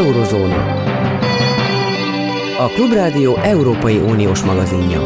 [0.00, 0.82] Eurozóna.
[2.58, 5.00] A Klubrádió Európai Uniós magazinja.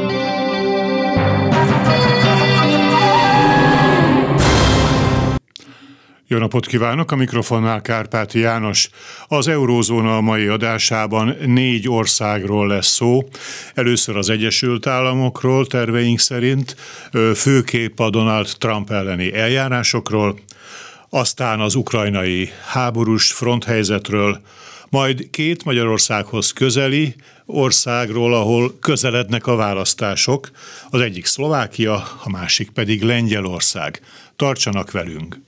[6.26, 7.12] Jó napot kívánok!
[7.12, 8.90] A mikrofonnál Kárpáti János.
[9.28, 13.28] Az Eurózóna a mai adásában négy országról lesz szó.
[13.74, 16.76] Először az Egyesült Államokról terveink szerint,
[17.34, 20.38] főképp a Donald Trump elleni eljárásokról,
[21.08, 24.40] aztán az ukrajnai háborús fronthelyzetről,
[24.88, 27.14] majd két Magyarországhoz közeli
[27.46, 30.50] országról, ahol közelednek a választások,
[30.90, 31.94] az egyik Szlovákia,
[32.24, 34.00] a másik pedig Lengyelország.
[34.36, 35.40] Tartsanak velünk!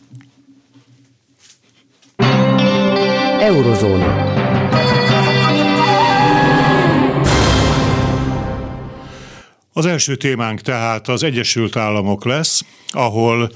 [3.40, 4.34] Eurozóna.
[9.72, 13.50] Az első témánk tehát az Egyesült Államok lesz, ahol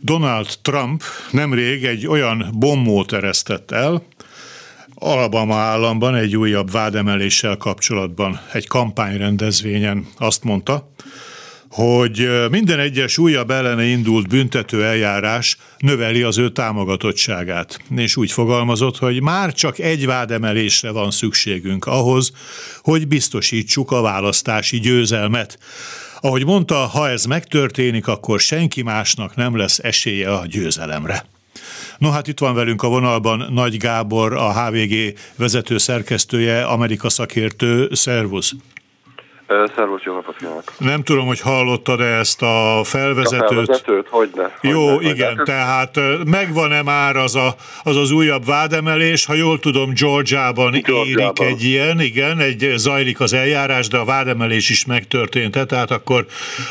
[0.00, 4.02] Donald Trump nemrég egy olyan bombót eresztett el,
[5.00, 10.92] Alabama államban egy újabb vádemeléssel kapcsolatban egy kampányrendezvényen azt mondta,
[11.70, 17.80] hogy minden egyes újabb ellene indult büntető eljárás növeli az ő támogatottságát.
[17.96, 22.32] És úgy fogalmazott, hogy már csak egy vádemelésre van szükségünk ahhoz,
[22.82, 25.58] hogy biztosítsuk a választási győzelmet.
[26.20, 31.24] Ahogy mondta, ha ez megtörténik, akkor senki másnak nem lesz esélye a győzelemre.
[31.98, 37.88] No hát itt van velünk a vonalban Nagy Gábor, a HVG vezető szerkesztője, Amerika szakértő.
[37.92, 38.54] Szervusz!
[39.48, 40.62] Szervusz, jó napot kívánok!
[40.78, 43.42] Nem tudom, hogy hallottad-e ezt a felvezetőt.
[43.42, 44.58] A felvezetőt, hogyne.
[44.60, 45.42] Jó, hogyne, igen, hogyne.
[45.42, 49.26] tehát megvan-e már az, a, az az újabb vádemelés?
[49.26, 54.04] Ha jól tudom, Georgiában, Georgiában érik egy ilyen, igen, egy zajlik az eljárás, de a
[54.04, 56.26] vádemelés is megtörtént, tehát akkor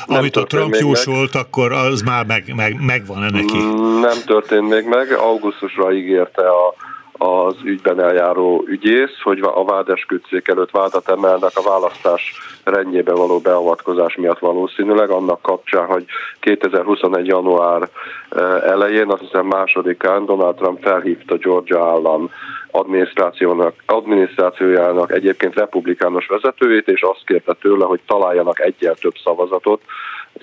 [0.06, 1.44] nem amit a Trump jósolt, meg.
[1.44, 3.58] akkor az már meg, meg, megvan-e neki?
[3.58, 6.76] Mm, nem történt még meg, augusztusra ígérte a
[7.18, 14.16] az ügyben eljáró ügyész, hogy a vádeskütszék előtt vádat emelnek a választás rendjébe való beavatkozás
[14.16, 16.06] miatt valószínűleg, annak kapcsán, hogy
[16.40, 17.28] 2021.
[17.28, 17.90] január
[18.30, 22.30] eh, elején, azt hiszem másodikán Donald Trump felhívta Georgia állam
[22.72, 29.82] adminisztrációnak, adminisztrációjának egyébként republikánus vezetőjét, és azt kérte tőle, hogy találjanak egyel több szavazatot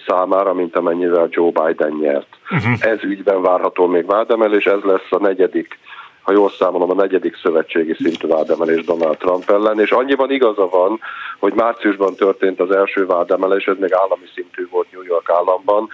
[0.07, 2.27] számára, mint amennyivel Joe Biden nyert.
[2.51, 2.73] Uh-huh.
[2.81, 5.79] Ez ügyben várható még vádemelés, ez lesz a negyedik
[6.25, 11.01] ha jól számolom, a negyedik szövetségi szintű vádemelés Donald Trump ellen, és annyiban igaza van,
[11.39, 15.89] hogy márciusban történt az első vádemelés, ez még állami szintű volt New York államban,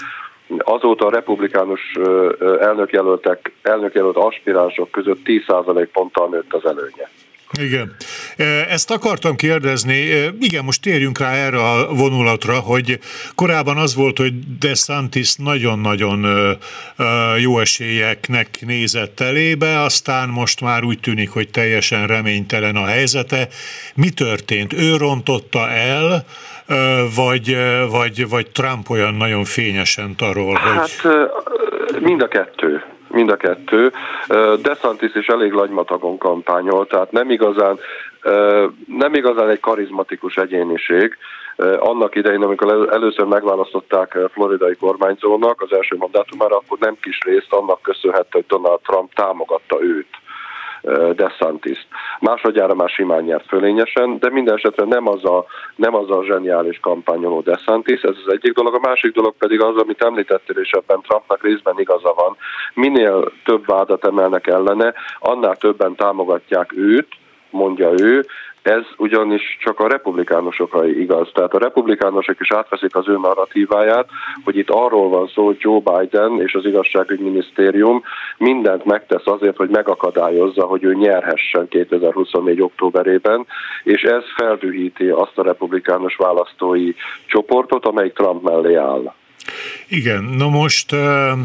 [0.58, 1.98] Azóta a republikánus
[2.60, 7.08] elnökjelöltek, elnökjelölt aspiránsok között 10% ponttal nőtt az előnye.
[7.58, 7.96] Igen.
[8.68, 10.08] Ezt akartam kérdezni,
[10.40, 12.98] igen, most térjünk rá erre a vonulatra, hogy
[13.34, 16.26] korábban az volt, hogy DeSantis nagyon-nagyon
[17.38, 23.48] jó esélyeknek nézett elébe, aztán most már úgy tűnik, hogy teljesen reménytelen a helyzete.
[23.94, 24.72] Mi történt?
[24.72, 26.24] Ő rontotta el,
[27.14, 27.56] vagy,
[27.90, 30.76] vagy, vagy Trump olyan nagyon fényesen tarol, hogy...
[30.76, 31.08] Hát
[32.00, 33.92] mind a kettő mind a kettő.
[34.62, 37.78] DeSantis is elég lagymatagon kampányol, tehát nem igazán,
[38.86, 41.16] nem igazán egy karizmatikus egyéniség.
[41.78, 47.82] Annak idején, amikor először megválasztották floridai kormányzónak az első mandátumára, akkor nem kis részt annak
[47.82, 50.08] köszönhette, hogy Donald Trump támogatta őt
[51.14, 51.86] DeSantis.
[52.20, 55.44] Másodjára már simán nyert fölényesen, de minden esetre nem az a,
[55.76, 58.74] nem az a zseniális kampányoló DeSantis, ez az egyik dolog.
[58.74, 62.36] A másik dolog pedig az, amit említettél, és ebben Trumpnak részben igaza van.
[62.74, 67.08] Minél több vádat emelnek ellene, annál többen támogatják őt,
[67.50, 68.26] mondja ő,
[68.62, 71.28] ez ugyanis csak a republikánusokra igaz.
[71.32, 74.08] Tehát a republikánusok is átveszik az ő narratíváját,
[74.44, 78.02] hogy itt arról van szó, hogy Joe Biden és az igazságügyminisztérium
[78.38, 82.62] mindent megtesz azért, hogy megakadályozza, hogy ő nyerhessen 2024.
[82.62, 83.46] októberében,
[83.84, 86.92] és ez feldühíti azt a republikánus választói
[87.26, 89.12] csoportot, amelyik Trump mellé áll.
[89.88, 90.94] Igen, na most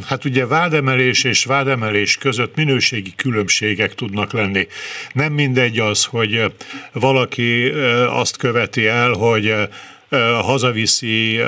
[0.08, 4.68] hát ugye vádemelés és vádemelés között minőségi különbségek tudnak lenni.
[5.13, 6.54] Nem mindegy az, hogy
[6.92, 7.72] valaki
[8.10, 9.54] azt követi el, hogy
[10.42, 11.40] hazaviszi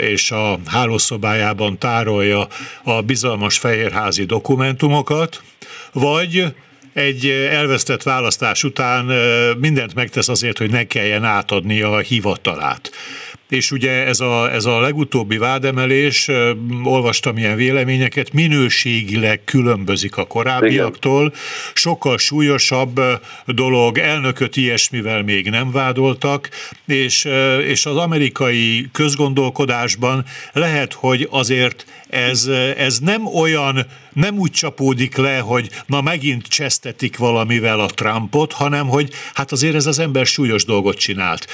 [0.00, 2.48] és a hálószobájában tárolja
[2.84, 5.42] a bizalmas fehérházi dokumentumokat,
[5.92, 6.54] vagy
[6.92, 9.04] egy elvesztett választás után
[9.58, 12.90] mindent megtesz azért, hogy ne kelljen átadni a hivatalát
[13.48, 16.30] és ugye ez a, ez a legutóbbi vádemelés,
[16.84, 21.32] olvastam ilyen véleményeket, minőségileg különbözik a korábbiaktól,
[21.74, 23.00] sokkal súlyosabb
[23.46, 26.48] dolog, elnököt ilyesmivel még nem vádoltak,
[26.86, 27.28] és,
[27.66, 32.46] és az amerikai közgondolkodásban lehet, hogy azért ez,
[32.76, 38.88] ez nem olyan nem úgy csapódik le, hogy na megint csesztetik valamivel a Trumpot, hanem
[38.88, 41.46] hogy hát azért ez az ember súlyos dolgot csinált.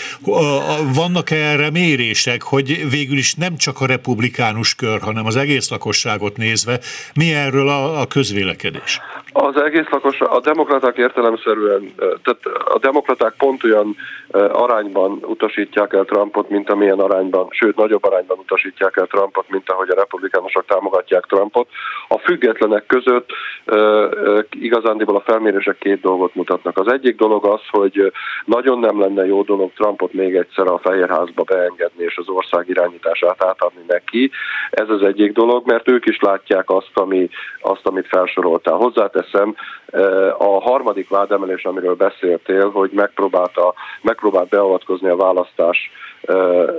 [0.92, 5.68] Vannak -e erre mérések, hogy végül is nem csak a republikánus kör, hanem az egész
[5.68, 6.80] lakosságot nézve,
[7.14, 9.00] mi erről a, a közvélekedés?
[9.32, 13.96] Az egész lakos, a demokraták értelemszerűen, tehát a demokraták pont olyan
[14.52, 19.90] arányban utasítják el Trumpot, mint amilyen arányban, sőt nagyobb arányban utasítják el Trumpot, mint ahogy
[19.90, 21.68] a republikánusok támogatják Trumpot.
[22.08, 23.30] A függetlenek között
[24.60, 26.78] igazándiból a felmérések két dolgot mutatnak.
[26.78, 28.12] Az egyik dolog az, hogy
[28.44, 33.44] nagyon nem lenne jó dolog Trumpot még egyszer a Fehérházba beengedni és az ország irányítását
[33.44, 34.30] átadni neki.
[34.70, 37.28] Ez az egyik dolog, mert ők is látják azt, ami,
[37.60, 38.74] azt amit felsoroltál.
[39.22, 39.54] Hozzáteszem,
[40.38, 45.90] a harmadik vádemelés, amiről beszéltél, hogy megpróbálta, megpróbált beavatkozni a választás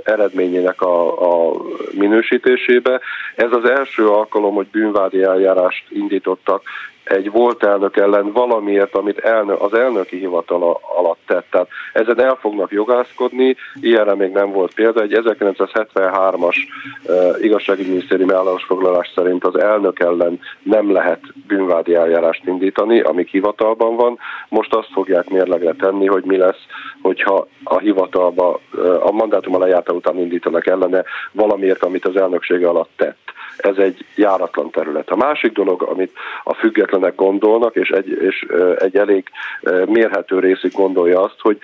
[0.02, 1.54] eredményének a, a
[1.92, 3.00] minősítésébe.
[3.36, 6.62] Ez az első alkalom, hogy bűnvádi eljárást indítottak
[7.04, 11.46] egy volt elnök ellen valamiért, amit elnök, az elnöki hivatal alatt tett.
[11.50, 15.02] Tehát ezen el fognak jogászkodni, ilyenre még nem volt példa.
[15.02, 16.56] Egy 1973-as
[17.04, 24.18] uh, igazságügyminisztériumi állásfoglalás szerint az elnök ellen nem lehet bűnvádi eljárást indítani, ami hivatalban van.
[24.48, 26.62] Most azt fogják mérlegre tenni, hogy mi lesz,
[27.02, 32.90] hogyha a hivatalba uh, a mandátum lejárta után indítanak ellene valamiért, amit az elnöksége alatt
[32.96, 35.10] tett ez egy járatlan terület.
[35.10, 36.12] A másik dolog, amit
[36.44, 38.46] a függetlenek gondolnak, és egy, és
[38.78, 39.28] egy elég
[39.86, 41.58] mérhető részük gondolja azt, hogy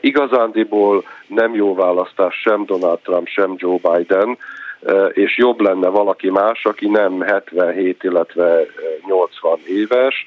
[0.00, 4.38] igazándiból nem jó választás sem Donald Trump, sem Joe Biden,
[5.12, 8.66] és jobb lenne valaki más, aki nem 77, illetve
[9.06, 10.24] 80 éves,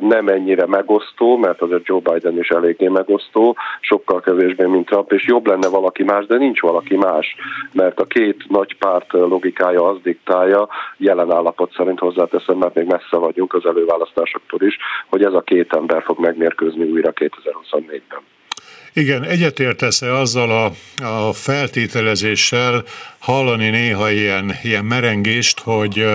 [0.00, 5.26] nem ennyire megosztó, mert azért Joe Biden is eléggé megosztó, sokkal kevésbé, mint Trump, és
[5.26, 7.34] jobb lenne valaki más, de nincs valaki más,
[7.72, 13.16] mert a két nagy párt logikája az diktálja, jelen állapot szerint hozzáteszem, mert még messze
[13.16, 14.76] vagyunk az előválasztásoktól is,
[15.08, 18.20] hogy ez a két ember fog megmérkőzni újra 2024-ben.
[18.92, 20.64] Igen, egyetértesz-e azzal a,
[21.04, 22.82] a feltételezéssel
[23.18, 26.06] hallani néha ilyen, ilyen merengést, hogy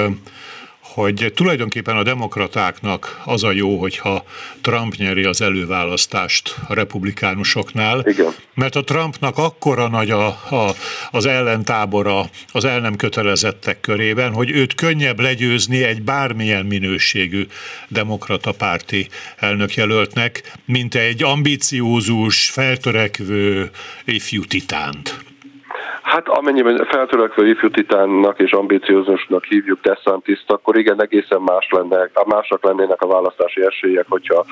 [0.94, 4.24] hogy tulajdonképpen a demokratáknak az a jó, hogyha
[4.62, 8.34] Trump nyeri az előválasztást a republikánusoknál, Igen.
[8.54, 10.76] mert a Trumpnak akkora nagy a, a,
[11.12, 17.48] az ellentábora az el nem kötelezettek körében, hogy őt könnyebb legyőzni egy bármilyen minőségű
[17.88, 19.08] demokrata párti
[19.38, 23.72] elnökjelöltnek, mint egy ambiciózus, feltörekvő
[24.06, 25.33] ifjú titánt.
[26.04, 32.64] Hát amennyiben feltörekvő ifjú titánnak és ambiciózusnak hívjuk DeSantis-t, akkor igen, egészen más lenne, másak
[32.64, 34.46] lennének a választási esélyek, hogyha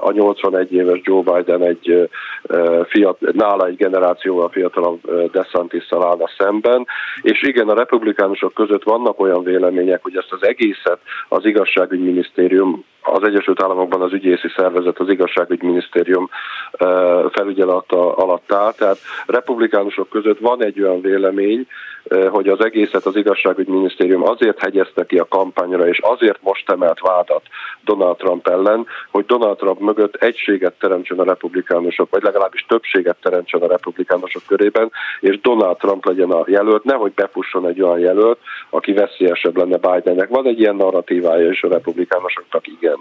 [0.00, 2.10] a 81 éves Joe Biden egy
[2.88, 6.86] fiat, nála egy generációval fiatalabb DeSantis-szal állna szemben,
[7.22, 10.98] és igen, a republikánusok között vannak olyan vélemények, hogy ezt az egészet
[11.28, 16.28] az igazságügyminisztérium az Egyesült Államokban az ügyészi szervezet, az igazságügyminisztérium
[17.32, 18.72] felügyelet alatt áll.
[18.72, 21.66] Tehát republikánusok között van egy olyan vélemény,
[22.30, 27.42] hogy az egészet az igazságügyminisztérium azért hegyezte ki a kampányra, és azért most emelt vádat
[27.84, 33.62] Donald Trump ellen, hogy Donald Trump mögött egységet teremtsen a republikánusok, vagy legalábbis többséget teremtsen
[33.62, 38.38] a republikánusok körében, és Donald Trump legyen a jelölt, nehogy befusson egy olyan jelölt,
[38.70, 40.28] aki veszélyesebb lenne Bidennek.
[40.28, 42.98] Van egy ilyen narratívája is a republikánusoknak, igen.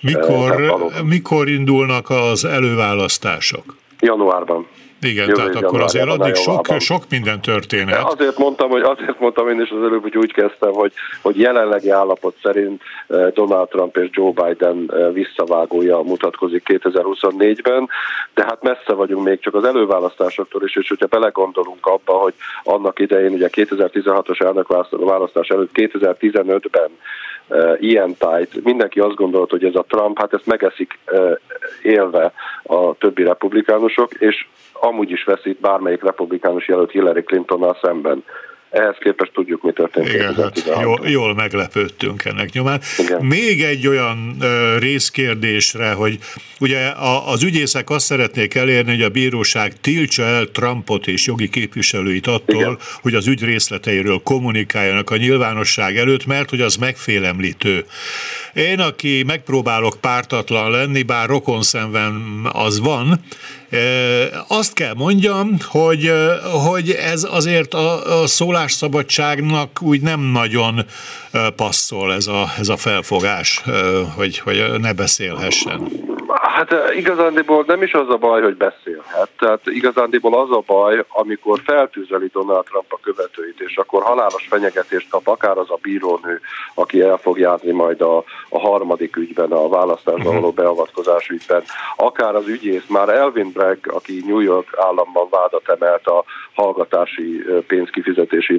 [0.00, 3.64] Mikor, mikor indulnak az előválasztások?
[4.00, 4.66] Januárban.
[5.00, 8.02] Igen, Jövő tehát akkor azért addig sok, sok minden történhet.
[8.02, 11.90] Azért mondtam, hogy azért mondtam én is az előbb, hogy úgy kezdtem, hogy, hogy jelenlegi
[11.90, 17.88] állapot szerint eh, Donald Trump és Joe Biden eh, visszavágója mutatkozik 2024-ben,
[18.34, 22.98] de hát messze vagyunk még csak az előválasztásoktól is, és hogyha belegondolunk abba, hogy annak
[22.98, 26.90] idején ugye 2016-os elnökválasztás előtt 2015-ben
[27.78, 28.64] ilyen tájt.
[28.64, 30.98] Mindenki azt gondolt, hogy ez a Trump, hát ezt megeszik
[31.82, 38.24] élve a többi republikánusok, és amúgy is veszít bármelyik republikánus jelölt Hillary Clintonnal szemben.
[38.76, 40.08] Ehhez képest tudjuk, mi történt.
[40.08, 42.80] Igen, hát jól, jól meglepődtünk ennek nyomán.
[42.98, 43.24] Igen.
[43.24, 46.18] Még egy olyan ö, részkérdésre, hogy
[46.60, 51.48] ugye a, az ügyészek azt szeretnék elérni, hogy a bíróság tiltsa el Trumpot és jogi
[51.48, 52.78] képviselőit attól, Igen.
[53.02, 57.84] hogy az ügy részleteiről kommunikáljanak a nyilvánosság előtt, mert hogy az megfélemlítő.
[58.54, 63.20] Én, aki megpróbálok pártatlan lenni, bár rokonszenven az van,
[64.48, 66.12] azt kell mondjam, hogy,
[66.64, 70.84] hogy ez azért a, a szólásszabadságnak úgy nem nagyon
[71.56, 73.62] passzol ez a, ez a felfogás,
[74.16, 75.88] hogy, hogy ne beszélhessen.
[76.56, 79.28] Hát eh, igazándiból nem is az a baj, hogy beszélhet.
[79.38, 85.08] Tehát igazándiból az a baj, amikor feltűzeli Donald Trump a követőit, és akkor halálos fenyegetést
[85.08, 86.40] kap akár az a bírónő,
[86.74, 88.16] aki el fog járni majd a,
[88.48, 91.62] a harmadik ügyben, a választásban való beavatkozás ügyben,
[91.96, 97.56] akár az ügyész, már Elvin Bragg, aki New York államban vádat emelt a hallgatási eh,
[97.66, 98.56] pénzkifizetési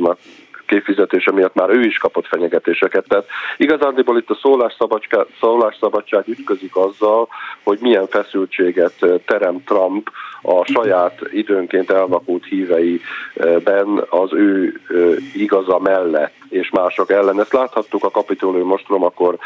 [0.68, 3.06] kifizetése miatt már ő is kapott fenyegetéseket.
[3.08, 3.26] Tehát
[3.58, 7.28] igazándiból itt a szólásszabadság, szólásszabadság ütközik azzal,
[7.64, 10.10] hogy milyen feszültséget terem Trump
[10.42, 14.82] a saját időnként elvakult híveiben az ő
[15.34, 17.40] igaza mellett és mások ellen.
[17.40, 19.38] Ezt láthattuk a kapitolium mostrom akkor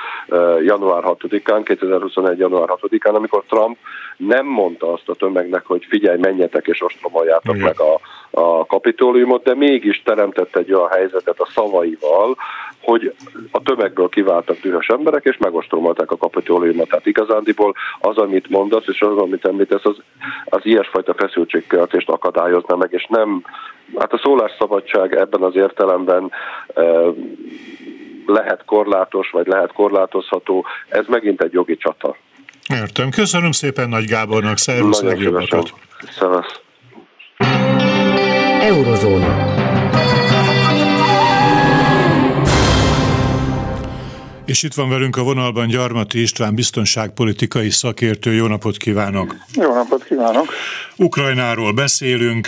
[0.63, 2.39] január 6-án, 2021.
[2.39, 3.77] január 6-án, amikor Trump
[4.17, 7.65] nem mondta azt a tömegnek, hogy figyelj, menjetek és ostromoljátok Igen.
[7.65, 7.99] meg a,
[8.41, 12.37] a kapitóliumot, de mégis teremtett egy olyan helyzetet a szavaival,
[12.81, 13.13] hogy
[13.51, 16.89] a tömegből kiváltak dühös emberek, és megostromolták a kapitóliumot.
[16.89, 19.97] Tehát igazándiból az, amit mondasz, és az, amit említesz, az,
[20.45, 23.43] az ilyesfajta feszültségköltést akadályozna meg, és nem,
[23.97, 26.31] hát a szólásszabadság ebben az értelemben
[26.75, 26.83] e,
[28.25, 32.15] lehet korlátos, vagy lehet korlátozható, ez megint egy jogi csata.
[32.73, 33.09] Értem.
[33.09, 35.73] Köszönöm szépen Nagy Gábornak, szervusz, legjobbakat.
[38.61, 39.60] Eurozóna.
[44.51, 48.33] És itt van velünk a vonalban Gyarmati István, biztonságpolitikai szakértő.
[48.33, 49.35] Jó napot kívánok!
[49.53, 50.53] Jó napot kívánok!
[50.95, 52.47] Ukrajnáról beszélünk,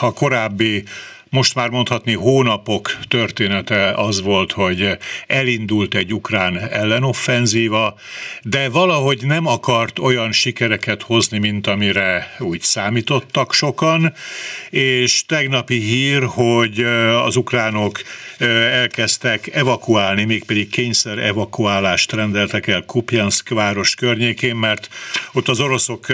[0.00, 0.84] a korábbi
[1.32, 7.94] most már mondhatni hónapok története az volt, hogy elindult egy ukrán ellenoffenzíva,
[8.42, 14.12] de valahogy nem akart olyan sikereket hozni, mint amire úgy számítottak sokan,
[14.70, 16.80] és tegnapi hír, hogy
[17.24, 18.02] az ukránok
[18.72, 24.88] elkezdtek evakuálni, mégpedig kényszer evakuálást rendeltek el Kupjansk város környékén, mert
[25.32, 26.06] ott az oroszok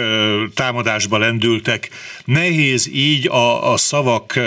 [0.54, 1.90] támadásba lendültek.
[2.24, 4.40] Nehéz így a, a szavak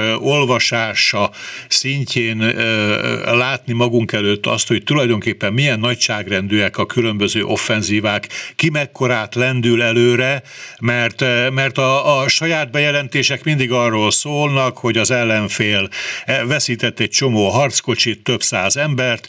[0.62, 1.32] olvasása
[1.68, 2.38] szintjén
[3.26, 10.42] látni magunk előtt azt, hogy tulajdonképpen milyen nagyságrendűek a különböző offenzívák, ki mekkorát lendül előre,
[10.80, 11.20] mert,
[11.52, 15.90] mert a, a saját bejelentések mindig arról szólnak, hogy az ellenfél
[16.48, 19.28] veszített egy csomó harc harckocsit, több száz embert,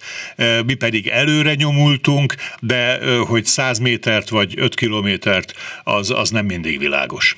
[0.67, 6.79] mi pedig előre nyomultunk, de hogy száz métert vagy öt kilométert, az, az nem mindig
[6.79, 7.37] világos.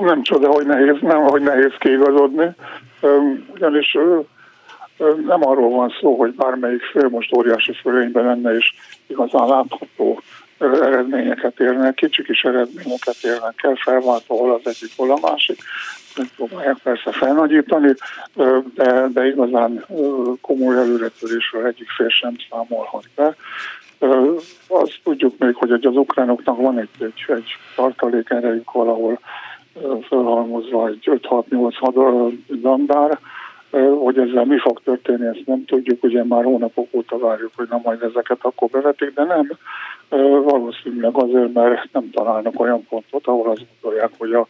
[0.00, 2.54] Nem csoda, hogy nehéz, nem, hogy nehéz kiigazodni,
[3.54, 3.96] ugyanis
[5.26, 8.74] nem arról van szó, hogy bármelyik fél most óriási fölényben lenne, és
[9.06, 10.20] igazán látható
[10.58, 15.58] eredményeket érnek, kicsik is eredményeket érnek el, felváltva hol az egyik, hol a másik,
[16.36, 17.94] próbálják persze felnagyítani,
[18.74, 19.84] de, de igazán
[20.40, 23.36] komoly előretörésről egyik fél sem számolhat be.
[24.68, 29.18] Azt tudjuk még, hogy az ukránoknak van egy, egy, egy tartalék erejük valahol
[30.08, 33.18] felhalmozva egy 5-6-8 dandár,
[34.00, 37.80] hogy ezzel mi fog történni, ezt nem tudjuk, ugye már hónapok óta várjuk, hogy na
[37.84, 39.50] majd ezeket akkor bevetik, de nem.
[40.42, 44.46] Valószínűleg azért, mert nem találnak olyan pontot, ahol azt gondolják, hogy a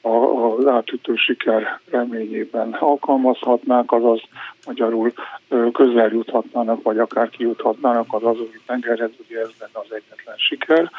[0.00, 4.20] a, az átütő siker reményében alkalmazhatnák, azaz
[4.66, 5.12] magyarul
[5.72, 10.90] közel juthatnának, vagy akár kijuthatnának az azói tengerhez, ugye ez lenne az egyetlen siker.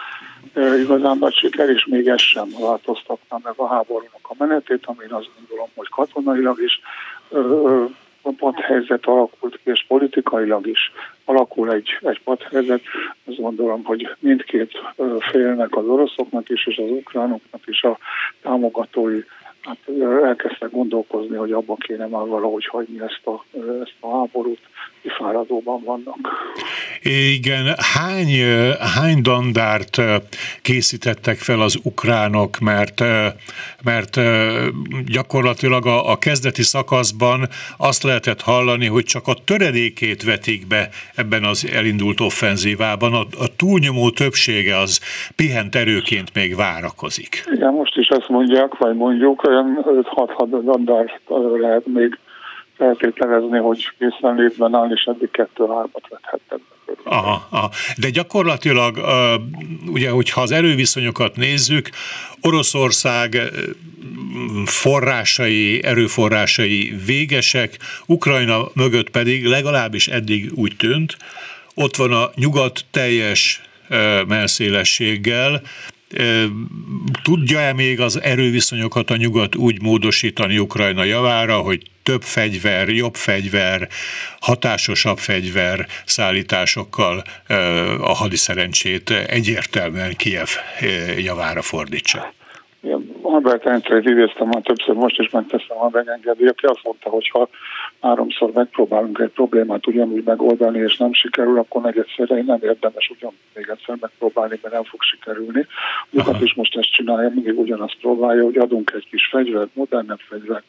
[0.79, 5.29] Igazán nagy siker, és még ez sem változtatná meg a háborúnak a menetét, amin azt
[5.37, 6.81] gondolom, hogy katonailag is
[8.37, 10.91] padhelyzet alakult ki, és politikailag is
[11.25, 12.81] alakul egy, egy padhelyzet.
[13.25, 14.71] Azt gondolom, hogy mindkét
[15.31, 17.97] félnek, az oroszoknak is, és az ukránoknak is a
[18.41, 19.19] támogatói
[19.61, 19.77] hát
[20.23, 23.43] elkezdtek gondolkozni, hogy abba kéne már valahogy hagyni ezt a,
[23.81, 24.59] ezt a háborút,
[25.01, 26.17] kifáradóban vannak.
[27.33, 28.31] Igen, hány,
[28.95, 29.97] hány dandárt
[30.61, 33.01] készítettek fel az ukránok, mert,
[33.83, 34.19] mert
[35.05, 37.47] gyakorlatilag a, a kezdeti szakaszban
[37.77, 43.55] azt lehetett hallani, hogy csak a töredékét vetik be ebben az elindult offenzívában, a, a
[43.55, 44.99] túlnyomó többsége az
[45.35, 47.43] pihent erőként még várakozik.
[47.53, 51.19] Igen, most is azt mondják, vagy mondjuk, olyan 5-6 dandár
[51.59, 52.19] lehet még
[52.77, 56.59] feltételezni, hogy készen létben áll, és eddig kettő-hármat vethettek.
[57.03, 57.69] Aha, aha.
[57.97, 58.97] De gyakorlatilag,
[59.87, 61.89] ugye, hogyha az erőviszonyokat nézzük,
[62.41, 63.37] Oroszország
[64.65, 71.17] forrásai, erőforrásai végesek, Ukrajna mögött pedig legalábbis eddig úgy tűnt,
[71.75, 73.61] ott van a nyugat teljes
[74.27, 75.61] melszélességgel,
[77.23, 83.87] Tudja-e még az erőviszonyokat a nyugat úgy módosítani Ukrajna javára, hogy több fegyver, jobb fegyver,
[84.39, 87.23] hatásosabb fegyver szállításokkal
[88.01, 90.49] a hadiszerencsét egyértelműen Kiev
[91.17, 92.33] javára fordítsa.
[93.21, 97.49] Albert Einstein idéztem már többször, most is megteszem, ha megengedi, aki azt mondta, hogy ha
[98.01, 103.67] háromszor megpróbálunk egy problémát ugyanúgy megoldani, és nem sikerül, akkor egyszerre nem érdemes ugyan még
[103.69, 105.67] egyszer megpróbálni, mert nem fog sikerülni.
[106.11, 110.63] Nyugat is most ezt csinálja, mindig ugyanazt próbálja, hogy adunk egy kis fegyvert, modernebb fegyvert,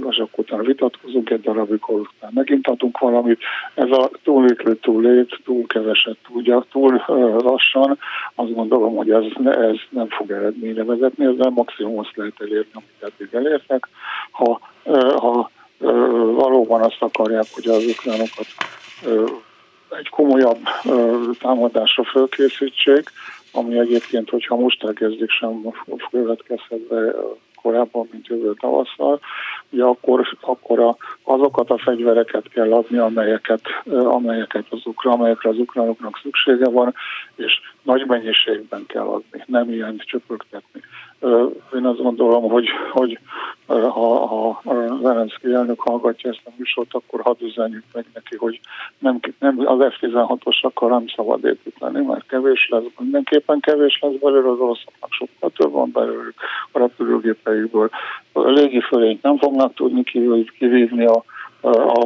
[0.00, 3.40] akkor utána vitatkozunk egy darabig, akkor megint adunk valamit.
[3.74, 7.02] Ez a túlétlő túlét, túl keveset tudja, túl
[7.38, 7.98] lassan,
[8.34, 13.12] azt gondolom, hogy ez, ez nem fog eredményre vezetni, ezzel maximum azt lehet elérni, amit
[13.14, 13.88] eddig elértek.
[14.30, 14.60] Ha,
[15.16, 15.50] ha
[16.34, 18.46] valóban azt akarják, hogy az ukránokat
[19.98, 20.58] egy komolyabb
[21.40, 23.10] támadásra fölkészítsék,
[23.52, 25.72] ami egyébként, hogyha most elkezdik, sem
[26.10, 27.14] következhet be
[27.62, 29.20] korábban, mint jövő tavasszal,
[29.70, 35.58] ugye akkor, akkor a, azokat a fegyvereket kell adni, amelyeket, amelyeket az ukra, amelyekre az
[35.58, 36.94] ukránoknak szüksége van,
[37.36, 40.80] és nagy mennyiségben kell adni, nem ilyen csöpögtetni.
[41.74, 43.18] Én azt gondolom, hogy, hogy
[43.66, 44.62] ha, ha
[45.00, 48.60] Zelenszky elnök hallgatja ezt a műsort, akkor hadd üzenjük meg neki, hogy
[48.98, 54.58] nem, nem az F-16-osakkal nem szabad építeni, mert kevés lesz, mindenképpen kevés lesz belőle, az
[54.58, 56.34] oroszoknak sokkal több van belőlük
[56.72, 57.90] a repülőgépeikből.
[58.32, 60.02] A légi fölényt nem fognak tudni
[60.58, 61.24] kivívni a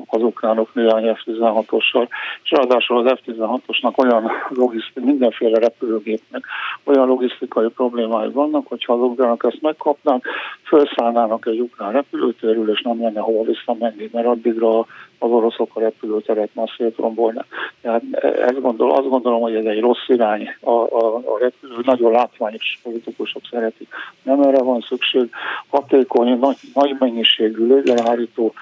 [0.07, 2.09] az ukránok néhány F-16-ossal,
[2.43, 6.45] és ráadásul az F-16-osnak olyan logisztikai, mindenféle repülőgépnek
[6.85, 10.25] olyan logisztikai problémái vannak, hogyha az ukránok ezt megkapnák,
[10.63, 14.87] felszállnának egy ukrán repülőtérül, és nem lenne hova visszamenni, mert addigra
[15.19, 17.47] az oroszok a repülőteret már szétrombolnak.
[17.83, 20.49] Tehát ezt gondol, azt gondolom, hogy ez egy rossz irány.
[20.61, 23.89] A, a, a repülő nagyon látványos politikusok szeretik.
[24.23, 25.31] Nem erre van szükség.
[25.71, 28.53] Hatékony, nagy, nagy mennyiségű léglerhárító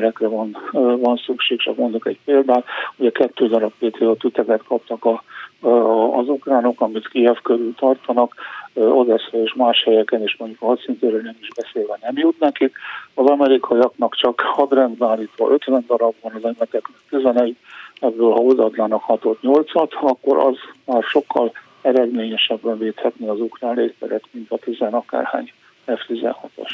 [0.00, 0.56] fegyverekre van,
[1.00, 2.64] van szükség, csak mondok egy példát.
[2.96, 5.22] Ugye kettő darab PTO tüteget kaptak a,
[5.60, 8.34] a, az ukránok, amit Kiev körül tartanak,
[8.74, 12.76] Odessa és más helyeken is mondjuk a hadszintéről nem is beszélve nem jut nekik.
[13.14, 17.56] Az amerikaiaknak csak hadrendbeállítva 50 darab van, az emeteknek 11,
[18.00, 21.52] ebből ha odaadnának 6-8-at, akkor az már sokkal
[21.82, 25.52] eredményesebben védhetni az ukrán légteret, mint a 10 akárhány
[25.86, 26.70] F-16-os.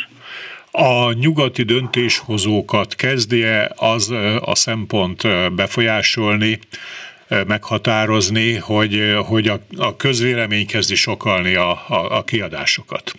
[0.71, 5.23] A nyugati döntéshozókat kezdje az a szempont
[5.55, 6.59] befolyásolni,
[7.47, 13.12] meghatározni, hogy, hogy a, a közvélemény kezdi sokalni a, a, a kiadásokat?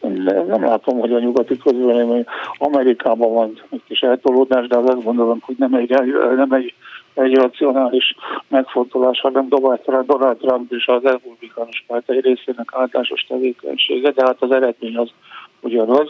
[0.00, 2.24] Nem, nem látom, hogy a nyugati közvélemény
[2.58, 5.88] Amerikában van egy kis eltolódás, de azt gondolom, hogy nem egy,
[6.36, 6.74] nem egy,
[7.20, 8.14] egy racionális
[8.48, 14.50] megfontolás, hanem Donald Trump és az republikánus párt egy részének általános tevékenysége, de hát az
[14.50, 15.10] eredmény az
[15.60, 16.08] ugyanaz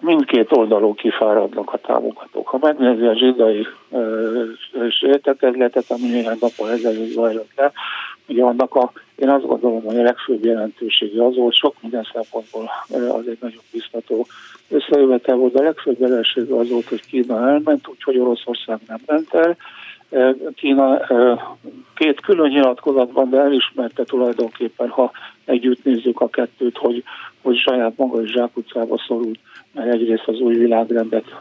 [0.00, 2.48] mindkét oldalon kifáradnak a támogatók.
[2.48, 3.66] Ha megnézi a zsidai
[5.00, 7.72] értekezletet, ami néhány napon ezelőtt zajlott le,
[8.28, 12.70] ugye annak a, én azt gondolom, hogy a legfőbb jelentősége az volt, sok minden szempontból
[12.88, 14.26] az egy nagyon biztató.
[14.68, 19.34] Összejövetel volt, de a legfőbb jelentősége az volt, hogy Kína elment, úgyhogy Oroszország nem ment
[19.34, 19.56] el,
[20.54, 21.00] Kína
[21.94, 25.10] két külön nyilatkozatban, de elismerte tulajdonképpen, ha
[25.44, 27.02] együtt nézzük a kettőt, hogy,
[27.42, 29.38] hogy saját maga is zsákutcába szorult
[29.74, 31.34] mert egyrészt az új világrendet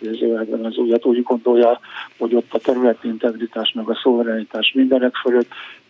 [0.00, 1.80] idézőjelben az újat úgy gondolja,
[2.18, 5.48] hogy ott a területi integritás meg a szuverenitás mindenek fölött,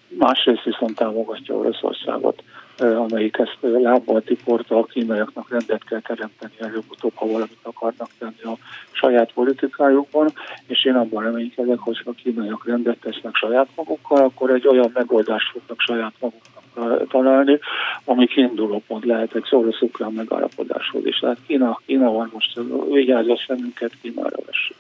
[0.09, 2.43] másrészt viszont támogatja Oroszországot,
[2.79, 8.57] amelyik ezt lábbal tiporta, a kínaiaknak rendet kell teremteni előbb-utóbb, ha valamit akarnak tenni a
[8.91, 10.33] saját politikájukban,
[10.67, 14.91] és én abban reménykedek, hogy ha a kínaiak rendet tesznek saját magukkal, akkor egy olyan
[14.95, 17.59] megoldást fognak saját maguknak találni,
[18.05, 21.19] ami kiinduló pont lehet egy orosz-ukrán megállapodáshoz is.
[21.19, 24.77] Tehát Kína, Kína van most, vigyázza szemünket, Kínára vessük.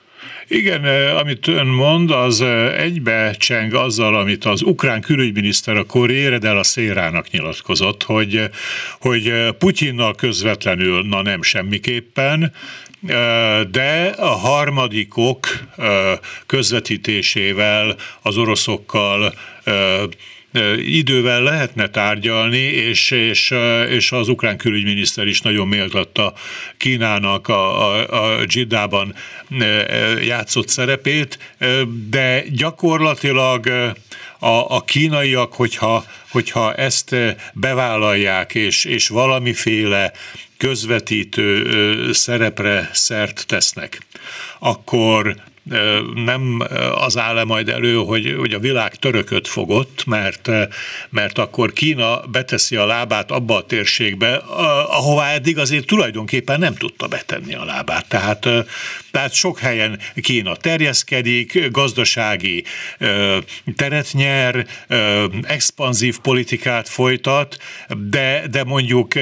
[0.48, 0.84] Igen,
[1.16, 2.40] amit ön mond, az
[2.76, 8.50] egybe cseng azzal, amit az ukrán külügyminiszter a Corriere a Szérának nyilatkozott, hogy,
[9.00, 12.52] hogy Putyinnal közvetlenül, na nem semmiképpen,
[13.70, 15.48] de a harmadikok
[16.46, 19.34] közvetítésével, az oroszokkal
[20.78, 23.54] idővel lehetne tárgyalni, és, és,
[23.88, 26.32] és az ukrán külügyminiszter is nagyon méltatta
[26.76, 29.14] Kínának a, a, a Jiddában
[30.26, 31.38] játszott szerepét,
[32.08, 33.66] de gyakorlatilag
[34.38, 37.14] a, a kínaiak, hogyha, hogyha ezt
[37.52, 40.12] bevállalják, és, és valamiféle
[40.56, 44.06] közvetítő szerepre szert tesznek,
[44.58, 45.36] akkor
[46.14, 46.62] nem
[46.94, 50.50] az áll -e majd elő, hogy, hogy a világ törököt fogott, mert,
[51.08, 54.34] mert akkor Kína beteszi a lábát abba a térségbe,
[54.88, 58.08] ahová eddig azért tulajdonképpen nem tudta betenni a lábát.
[58.08, 58.48] Tehát,
[59.10, 62.64] tehát sok helyen Kína terjeszkedik, gazdasági
[63.76, 64.66] teret nyer,
[65.42, 67.56] expanzív politikát folytat,
[68.10, 69.12] de, de mondjuk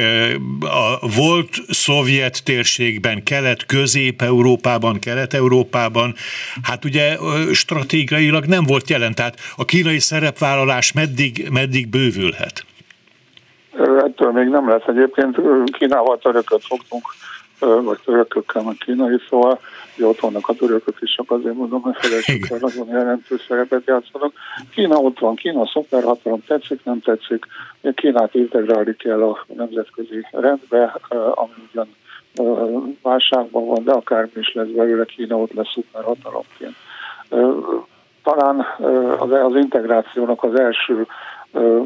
[0.60, 6.14] a volt szovjet térségben, kelet-közép-európában, kelet-európában,
[6.62, 7.16] hát ugye
[7.52, 12.64] stratégiailag nem volt jelen, tehát a kínai szerepvállalás meddig, meddig bővülhet?
[14.04, 14.86] Ettől még nem lesz.
[14.86, 15.36] Egyébként
[15.78, 17.04] Kínával törököt fogtunk
[17.58, 19.60] vagy törökökkel, meg kínai, szóval
[19.96, 23.86] hogy ott vannak a törökök is, csak azért mondom, hogy felejtsük el, nagyon jelentős szerepet
[23.86, 24.32] játszanak.
[24.70, 27.46] Kína ott van, Kína szuperhatalom, tetszik, nem tetszik.
[27.94, 31.00] Kínát integrálni kell a nemzetközi rendbe,
[31.34, 31.88] ami ugyan
[33.02, 36.74] válságban van, de akármi is lesz belőle, Kína ott lesz szuperhatalomként.
[38.22, 38.66] Talán
[39.42, 41.06] az integrációnak az első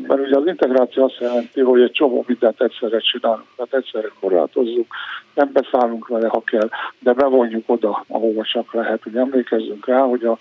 [0.07, 4.87] mert ugye az integráció azt jelenti, hogy egy csomó mindent egyszerre csinálunk, tehát egyszerre korlátozzuk,
[5.35, 9.07] nem beszállunk vele, ha kell, de bevonjuk oda, ahova csak lehet.
[9.07, 10.39] Ugye emlékezzünk rá, hogy a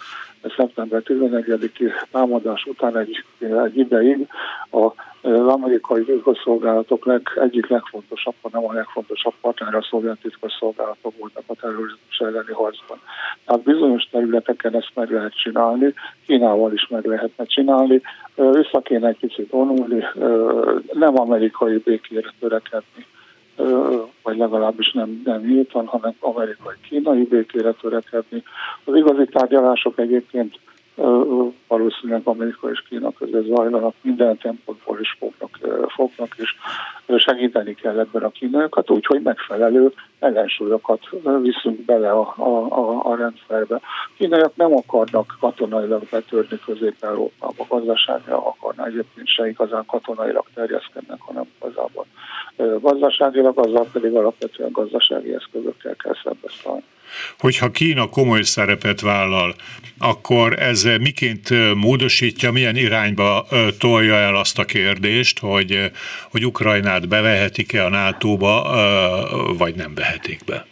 [0.57, 4.27] szeptember 11-i támadás után egy, egy ideig
[4.71, 4.93] a
[5.47, 12.19] amerikai titkosszolgálatok leg, egyik legfontosabb, nem a legfontosabb partner a szovjet titkosszolgálatok voltak a terrorizmus
[12.19, 12.99] elleni harcban.
[13.45, 15.93] Tehát bizonyos területeken ezt meg lehet csinálni,
[16.25, 18.01] Kínával is meg lehetne csinálni,
[18.35, 20.03] vissza kéne egy picit vonulni,
[20.93, 23.05] nem amerikai békére törekedni,
[24.23, 28.43] vagy legalábbis nem, nem nyíltan, hanem amerikai-kínai békére törekedni.
[28.83, 30.59] Az igazi tárgyalások egyébként
[31.67, 35.57] valószínűleg Amerika és Kína között zajlanak, minden tempóból is fognak,
[35.95, 36.55] fognak és
[37.17, 40.99] segíteni kell ebben a kínaiakat, úgyhogy megfelelő ellensúlyokat
[41.41, 43.81] viszünk bele a, a, a, a rendszerbe.
[44.17, 52.05] Kínaiak nem akarnak katonailag betörni Közép-Európába, gazdaságilag akarnak, egyébként se igazán katonailag terjeszkednek, hanem igazából
[52.79, 56.83] gazdaságilag, azzal pedig alapvetően gazdasági eszközökkel kell szembeszállni.
[57.39, 59.55] Hogyha Kína komoly szerepet vállal,
[59.99, 63.47] akkor ez miként módosítja, milyen irányba
[63.79, 65.91] tolja el azt a kérdést, hogy,
[66.31, 68.63] hogy Ukrajnát bevehetik-e a NATO-ba,
[69.57, 70.65] vagy nem vehetik be?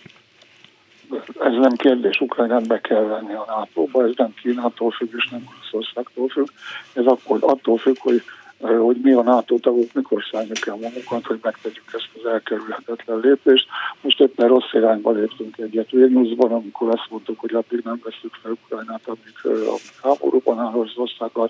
[1.39, 5.43] Ez nem kérdés, Ukrajnát be kell venni a NATO-ba, ez nem Kínától függ, és nem
[5.55, 6.47] Oroszországtól függ.
[6.93, 8.23] Ez akkor attól függ, hogy
[8.59, 13.67] hogy mi a NATO tagok mikor szálljuk el magunkat, hogy megtegyük ezt az elkerülhetetlen lépést.
[14.01, 18.51] Most éppen rossz irányba léptünk egyet Vilniusban, amikor azt mondtuk, hogy addig nem veszük fel
[18.51, 21.49] Ukrajnát, amíg, amíg háborúban áll Oroszországgal,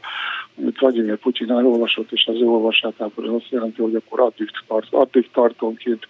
[0.58, 5.30] amit Vladimir Putyin elolvasott, és az ő olvasátában azt jelenti, hogy akkor addig, tart, addig
[5.32, 6.08] tartónként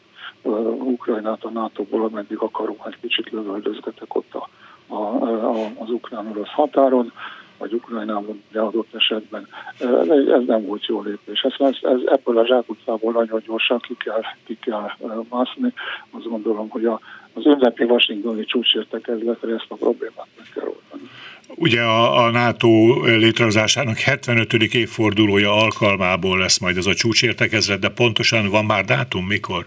[0.80, 4.50] Ukrajnát a NATO-ból, ameddig akarom, egy kicsit lövöldözgetek ott a,
[4.88, 7.12] a, a, az ukrán-orosz határon
[7.58, 9.48] vagy Ukrajnában adott esetben.
[9.80, 11.42] Ez, nem volt jó lépés.
[11.42, 14.90] Ez, ez, ez ebből a zsákutcából nagyon gyorsan ki kell, ki kell
[15.30, 15.74] mászni.
[16.12, 17.00] Azt gondolom, hogy a,
[17.34, 21.10] az ünnepi washingtoni csúcsértekezletre ezt a problémát meg kell oldani.
[21.56, 24.54] Ugye a, a NATO létrehozásának 75.
[24.54, 29.66] évfordulója alkalmából lesz majd ez a csúcsértekezlet, de pontosan van már dátum, mikor?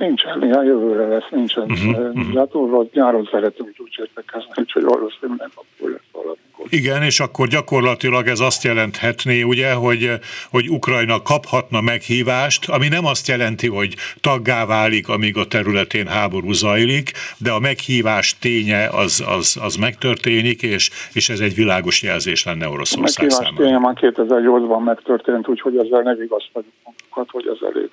[0.00, 1.70] Nincsen, néha jövőre lesz, nincsen.
[1.70, 2.86] Uh-huh, uh-huh.
[2.92, 6.38] nyáron szeretünk csúcsértekezni, úgyhogy valószínűleg akkor lesz valami.
[6.68, 10.10] Igen, és akkor gyakorlatilag ez azt jelenthetné, ugye, hogy,
[10.50, 16.52] hogy Ukrajna kaphatna meghívást, ami nem azt jelenti, hogy taggá válik, amíg a területén háború
[16.52, 22.44] zajlik, de a meghívás ténye az, az, az megtörténik, és, és ez egy világos jelzés
[22.44, 23.56] lenne Oroszország a számára.
[23.56, 27.88] ténye már 2008-ban megtörtént, úgyhogy ezzel ne vigasztaljuk magunkat, hogy ez elég.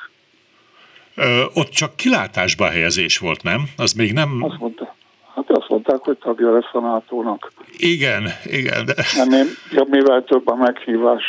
[1.19, 3.63] Ö, ott csak kilátásba helyezés volt, nem?
[3.77, 4.43] Az még nem...
[4.43, 4.95] Azt mondta.
[5.35, 7.51] Hát azt mondták, hogy tagja lesz a NATO-nak.
[7.77, 8.85] Igen, igen.
[8.85, 8.93] De...
[9.71, 11.23] Jobb, mivel több a meghívás.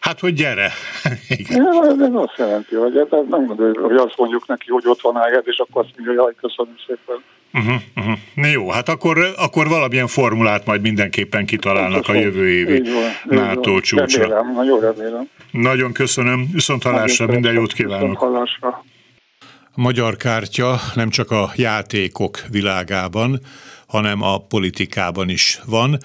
[0.00, 0.70] Hát, hogy gyere.
[1.38, 1.62] Igen.
[1.62, 5.16] Ja, ez azt jelenti, hogy ez nem gondolja, hogy azt mondjuk neki, hogy ott van
[5.16, 7.22] ágyad, és akkor azt mondja, jaj, köszönöm szépen.
[7.54, 8.52] Uh-huh, uh-huh.
[8.52, 12.88] Jó, hát akkor, akkor valamilyen formulát majd mindenképpen kitalálnak a jövő évi
[13.24, 14.22] NATO csúcsra.
[14.22, 15.28] Remélem, nagyon remélem.
[15.50, 18.18] Nagyon köszönöm, viszont hallásra, minden jót kívánok.
[18.18, 18.84] Hallásra.
[19.74, 23.40] Magyar kártya nem csak a játékok világában,
[23.86, 25.98] hanem a politikában is van.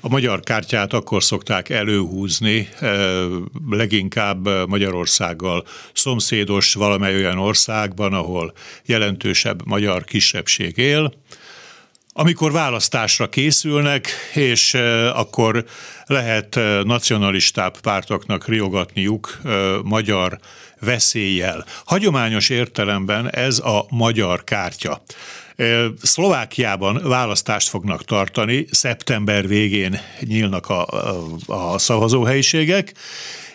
[0.00, 2.68] A magyar kártyát akkor szokták előhúzni,
[3.70, 8.52] leginkább Magyarországgal szomszédos valamely olyan országban, ahol
[8.84, 11.12] jelentősebb magyar kisebbség él.
[12.12, 14.74] Amikor választásra készülnek, és
[15.14, 15.64] akkor
[16.06, 19.40] lehet eh, nacionalistább pártoknak riogatniuk
[19.82, 20.38] magyar
[20.84, 21.64] veszéllyel.
[21.84, 25.02] Hagyományos értelemben ez a magyar kártya.
[26.02, 30.86] Szlovákiában választást fognak tartani, szeptember végén nyílnak a,
[31.46, 32.92] a szavazóhelyiségek,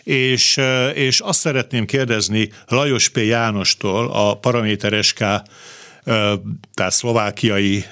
[0.03, 0.59] és,
[0.93, 3.17] és azt szeretném kérdezni Lajos P.
[3.17, 5.17] Jánostól, a Paraméter SK
[6.73, 7.85] tehát szlovákiai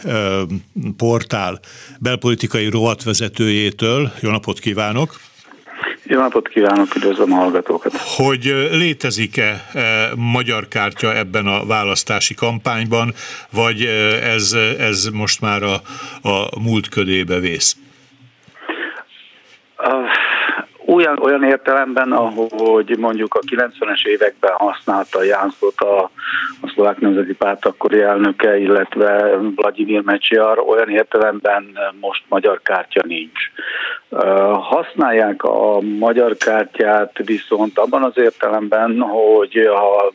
[0.97, 1.59] portál
[1.99, 4.11] belpolitikai rovatvezetőjétől.
[4.19, 5.19] Jó napot kívánok!
[6.03, 7.91] Jó napot kívánok, üdvözlöm a hallgatókat!
[7.97, 9.69] Hogy létezik-e
[10.15, 13.13] magyar kártya ebben a választási kampányban,
[13.51, 13.81] vagy
[14.21, 15.73] ez, ez most már a,
[16.29, 17.77] a múlt ködébe vész?
[20.95, 26.03] Olyan, olyan értelemben, ahogy mondjuk a 90-es években használta Jánszot a,
[26.61, 33.51] a szlovák nemzeti párt akkori elnöke, illetve Vladimir Mecsiar, olyan értelemben most magyar kártya nincs.
[34.61, 40.13] Használják a magyar kártyát viszont abban az értelemben, hogy ha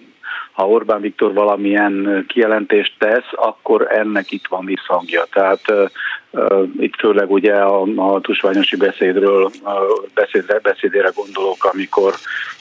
[0.60, 5.26] ha Orbán Viktor valamilyen kijelentést tesz, akkor ennek itt van visszhangja.
[5.32, 5.60] Tehát
[6.78, 9.50] itt főleg ugye a, a tusványosi beszédről,
[10.14, 12.14] beszédre, beszédére gondolok, amikor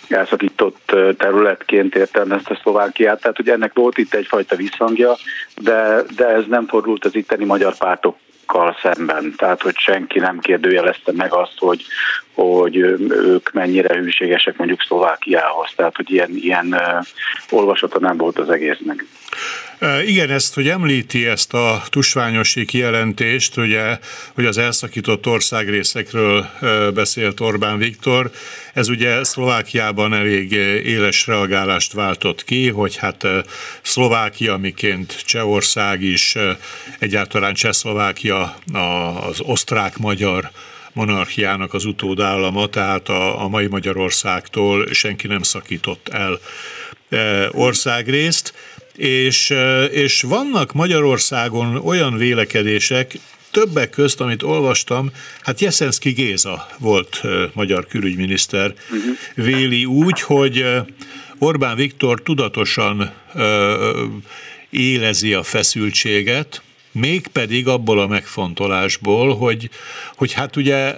[0.10, 3.22] elszakított területként értelmezte Szlovákiát.
[3.22, 5.16] Tehát ugye ennek volt itt egyfajta visszhangja,
[5.62, 8.16] de, de ez nem fordult az itteni magyar pártok
[8.82, 9.34] szemben.
[9.38, 11.86] Tehát, hogy senki nem kérdőjelezte meg azt, hogy,
[12.34, 12.76] hogy
[13.10, 15.70] ők mennyire hűségesek mondjuk Szlovákiához.
[15.76, 16.82] Tehát, hogy ilyen, ilyen
[17.50, 19.06] olvasata nem volt az egésznek.
[20.06, 24.00] Igen, ezt, hogy említi ezt a tusványosi kijelentést, ugye,
[24.34, 26.50] hogy az elszakított országrészekről
[26.94, 28.32] beszélt Orbán Viktor,
[28.74, 30.52] ez ugye Szlovákiában elég
[30.86, 33.28] éles reagálást váltott ki, hogy hát
[33.82, 36.36] Szlovákia, miként Csehország is,
[37.00, 38.56] egyáltalán Csehszlovákia
[39.30, 40.52] az osztrák-magyar
[40.94, 46.40] monarchiának az utódállama, tehát a, a mai Magyarországtól senki nem szakított el
[47.52, 48.54] országrészt
[49.00, 49.54] és,
[49.92, 53.18] és vannak Magyarországon olyan vélekedések,
[53.52, 57.22] többek közt, amit olvastam, hát Jeszenszki Géza volt
[57.54, 59.46] magyar külügyminiszter, uh-huh.
[59.46, 60.66] véli úgy, hogy
[61.38, 63.14] Orbán Viktor tudatosan
[64.70, 69.70] élezi a feszültséget, mégpedig abból a megfontolásból, hogy,
[70.16, 70.96] hogy hát ugye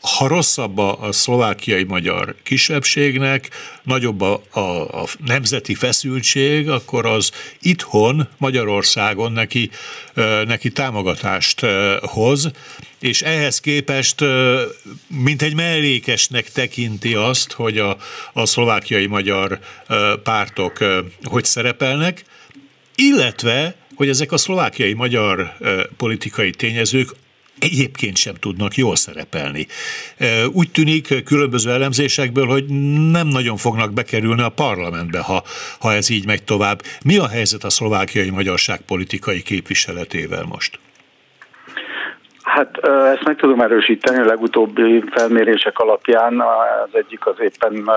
[0.00, 3.50] ha rosszabb a, a szlovákiai magyar kisebbségnek,
[3.82, 4.60] nagyobb a, a,
[5.02, 7.30] a nemzeti feszültség, akkor az
[7.60, 9.70] itthon, Magyarországon neki,
[10.44, 11.66] neki támogatást
[12.00, 12.50] hoz,
[12.98, 14.24] és ehhez képest
[15.06, 17.96] mint egy mellékesnek tekinti azt, hogy a,
[18.32, 19.58] a szlovákiai magyar
[20.22, 20.78] pártok
[21.22, 22.24] hogy szerepelnek,
[22.94, 25.56] illetve hogy ezek a szlovákiai magyar
[25.96, 27.14] politikai tényezők
[27.60, 29.66] egyébként sem tudnak jól szerepelni.
[30.52, 32.64] Úgy tűnik különböző elemzésekből, hogy
[33.10, 35.44] nem nagyon fognak bekerülni a parlamentbe, ha,
[35.78, 36.82] ha ez így megy tovább.
[37.04, 40.78] Mi a helyzet a szlovákiai magyarság politikai képviseletével most?
[42.48, 46.40] Hát ezt meg tudom erősíteni a legutóbbi felmérések alapján,
[46.84, 47.90] az egyik az éppen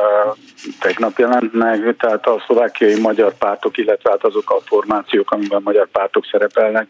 [0.80, 5.88] tegnap jelent meg, tehát a szlovákiai magyar pártok, illetve hát azok a formációk, amiben magyar
[5.92, 6.88] pártok szerepelnek,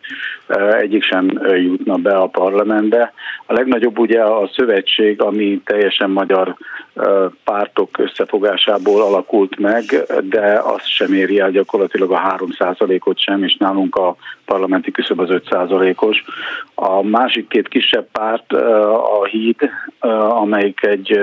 [0.79, 3.13] egyik sem jutna be a parlamentbe.
[3.45, 6.55] A legnagyobb ugye a szövetség, ami teljesen magyar
[7.43, 9.83] pártok összefogásából alakult meg,
[10.23, 15.29] de azt sem éri el gyakorlatilag a 3%-ot sem, és nálunk a parlamenti küszöb az
[15.29, 16.23] 5%-os.
[16.75, 18.53] A másik két kisebb párt,
[19.19, 19.69] a Híd,
[20.29, 21.19] amelyik egy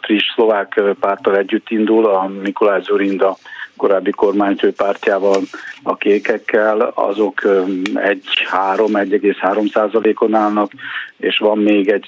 [0.00, 3.36] friss szlovák párttal együtt indul, a Mikulás Zurinda
[3.76, 5.40] korábbi kormányfő pártjával,
[5.82, 10.70] a kékekkel, azok 1-3-1,3 százalékon állnak,
[11.16, 12.06] és van még egy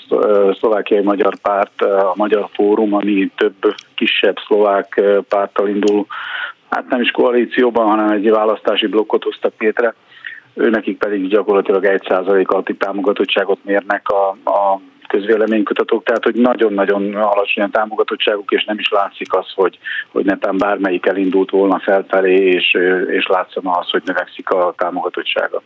[0.59, 6.07] szlovákiai magyar párt, a Magyar Fórum, ami több kisebb szlovák párttal indul,
[6.71, 9.95] hát nem is koalícióban, hanem egy választási blokkot hoztak létre.
[10.55, 17.65] Őnekik pedig gyakorlatilag 1 százalék alatti támogatottságot mérnek a, a közvéleménykutatók, tehát hogy nagyon-nagyon alacsony
[17.65, 19.79] a támogatottságuk, és nem is látszik az, hogy,
[20.13, 22.77] hogy netán bármelyik elindult volna felfelé, és,
[23.11, 25.63] és látszana az, hogy növekszik a támogatottsága.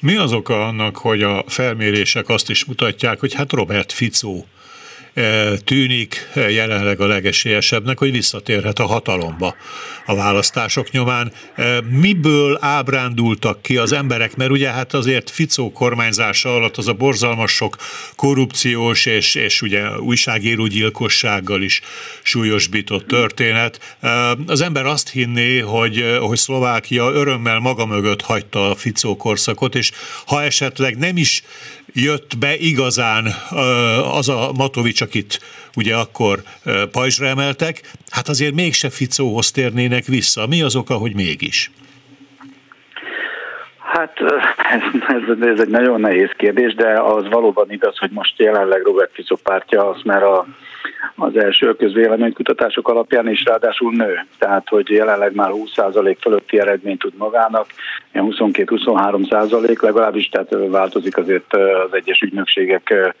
[0.00, 4.44] Mi az oka annak, hogy a felmérések azt is mutatják, hogy hát Robert Ficó
[5.64, 9.56] tűnik jelenleg a legesélyesebbnek, hogy visszatérhet a hatalomba
[10.06, 11.32] a választások nyomán.
[11.88, 17.52] Miből ábrándultak ki az emberek, mert ugye hát azért Ficó kormányzása alatt az a borzalmas
[17.52, 17.76] sok
[18.16, 21.80] korrupciós és, és ugye újságíró gyilkossággal is
[22.22, 23.96] súlyosbított történet.
[24.46, 29.90] Az ember azt hinné, hogy, hogy Szlovákia örömmel maga mögött hagyta a Ficó korszakot, és
[30.26, 31.42] ha esetleg nem is
[31.96, 33.26] jött be igazán
[34.12, 35.40] az a Matovics, akit
[35.74, 36.42] ugye akkor
[36.90, 40.46] pajzsra emeltek, hát azért mégse Ficóhoz térnének vissza.
[40.46, 41.70] Mi az oka, hogy mégis?
[43.86, 44.20] Hát
[45.08, 49.36] ez, ez egy nagyon nehéz kérdés, de az valóban igaz, hogy most jelenleg Robert Fico
[49.36, 50.46] pártja az már a,
[51.14, 54.26] az első közvéleménykutatások alapján is ráadásul nő.
[54.38, 57.66] Tehát, hogy jelenleg már 20% fölötti eredményt tud magának,
[58.14, 63.14] 22-23% legalábbis, tehát változik azért az egyes ügynökségek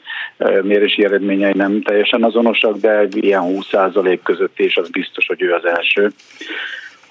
[0.62, 5.64] mérési eredményei nem teljesen azonosak, de ilyen 20% között, és az biztos, hogy ő az
[5.64, 6.10] első.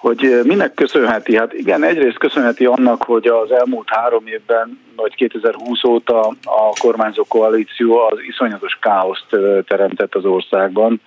[0.06, 1.38] Hogy minek köszönheti?
[1.38, 7.24] Hát igen, egyrészt köszönheti annak, hogy az elmúlt három évben, vagy 2020 óta a kormányzó
[7.28, 9.26] koalíció az iszonyatos káoszt
[9.68, 11.02] teremtett az országban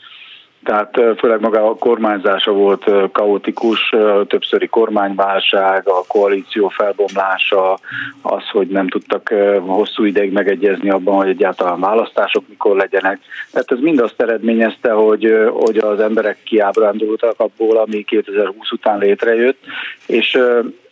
[0.64, 3.94] tehát főleg maga a kormányzása volt kaotikus,
[4.26, 7.78] többszöri kormányválság, a koalíció felbomlása,
[8.22, 9.34] az, hogy nem tudtak
[9.66, 13.20] hosszú ideig megegyezni abban, hogy egyáltalán választások mikor legyenek.
[13.52, 19.58] Tehát ez mind azt eredményezte, hogy, hogy az emberek kiábrándultak abból, ami 2020 után létrejött,
[20.06, 20.38] és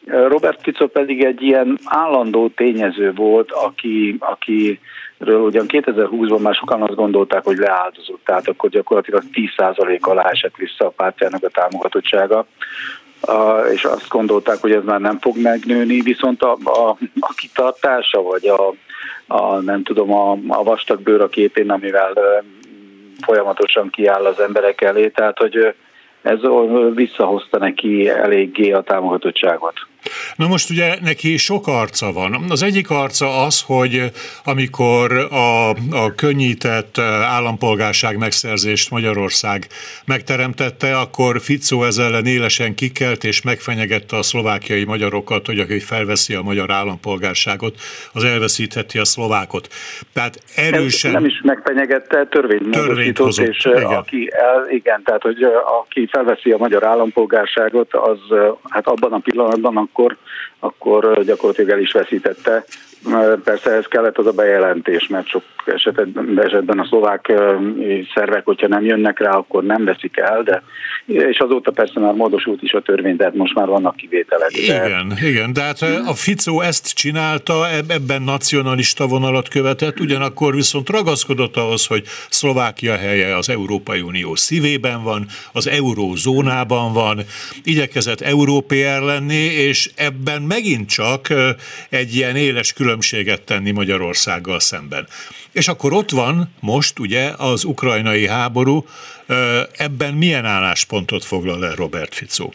[0.07, 4.81] Robert Fico pedig egy ilyen állandó tényező volt, aki, aki
[5.19, 10.57] ről ugyan 2020-ban már sokan azt gondolták, hogy leáldozott, tehát akkor gyakorlatilag 10% alá esett
[10.57, 12.47] vissza a pártjának a támogatottsága,
[13.29, 16.89] uh, és azt gondolták, hogy ez már nem fog megnőni, viszont a, a,
[17.21, 18.75] a kitartása, vagy a,
[19.35, 22.45] a nem tudom, a, a vastag bőr a képén, amivel uh,
[23.25, 25.75] folyamatosan kiáll az emberek elé, tehát hogy
[26.23, 26.39] ez
[26.95, 29.75] visszahozta neki eléggé a támogatottságot.
[30.37, 32.45] Na most ugye neki sok arca van.
[32.49, 34.11] Az egyik arca az, hogy
[34.45, 39.67] amikor a, a könnyített állampolgárság megszerzést Magyarország
[40.05, 46.35] megteremtette, akkor Ficó ez ellen élesen kikelt és megfenyegette a szlovákiai magyarokat, hogy aki felveszi
[46.35, 47.75] a magyar állampolgárságot,
[48.13, 49.69] az elveszítheti a szlovákot.
[50.13, 51.13] Tehát erősen...
[51.13, 53.85] Nem is megfenyegette, törvényt, törvényt hozott, és igen.
[53.85, 55.43] aki el, igen, tehát hogy
[55.81, 58.19] aki felveszi a magyar állampolgárságot, az
[58.69, 60.17] hát abban a pillanatban akkor,
[60.59, 62.65] akkor gyakorlatilag el is veszítette.
[63.45, 67.33] Persze ez kellett az a bejelentés, mert sok esetben, esetben a szlovák
[68.15, 70.63] szervek, hogyha nem jönnek rá, akkor nem veszik el, de
[71.07, 74.51] és azóta persze már módosult is a törvény, tehát most már vannak kivételek.
[74.51, 74.59] De...
[74.61, 81.57] Igen, igen, de hát a Ficó ezt csinálta, ebben nacionalista vonalat követett, ugyanakkor viszont ragaszkodott
[81.57, 87.21] ahhoz, hogy Szlovákia helye az Európai Unió szívében van, az eurózónában van,
[87.65, 91.29] igyekezett európér lenni, és ebben megint csak
[91.89, 95.07] egy ilyen éles különbséget tenni Magyarországgal szemben.
[95.53, 98.85] És akkor ott van most ugye az ukrajnai háború,
[99.77, 102.49] ebben milyen álláspontot foglal el Robert Fico?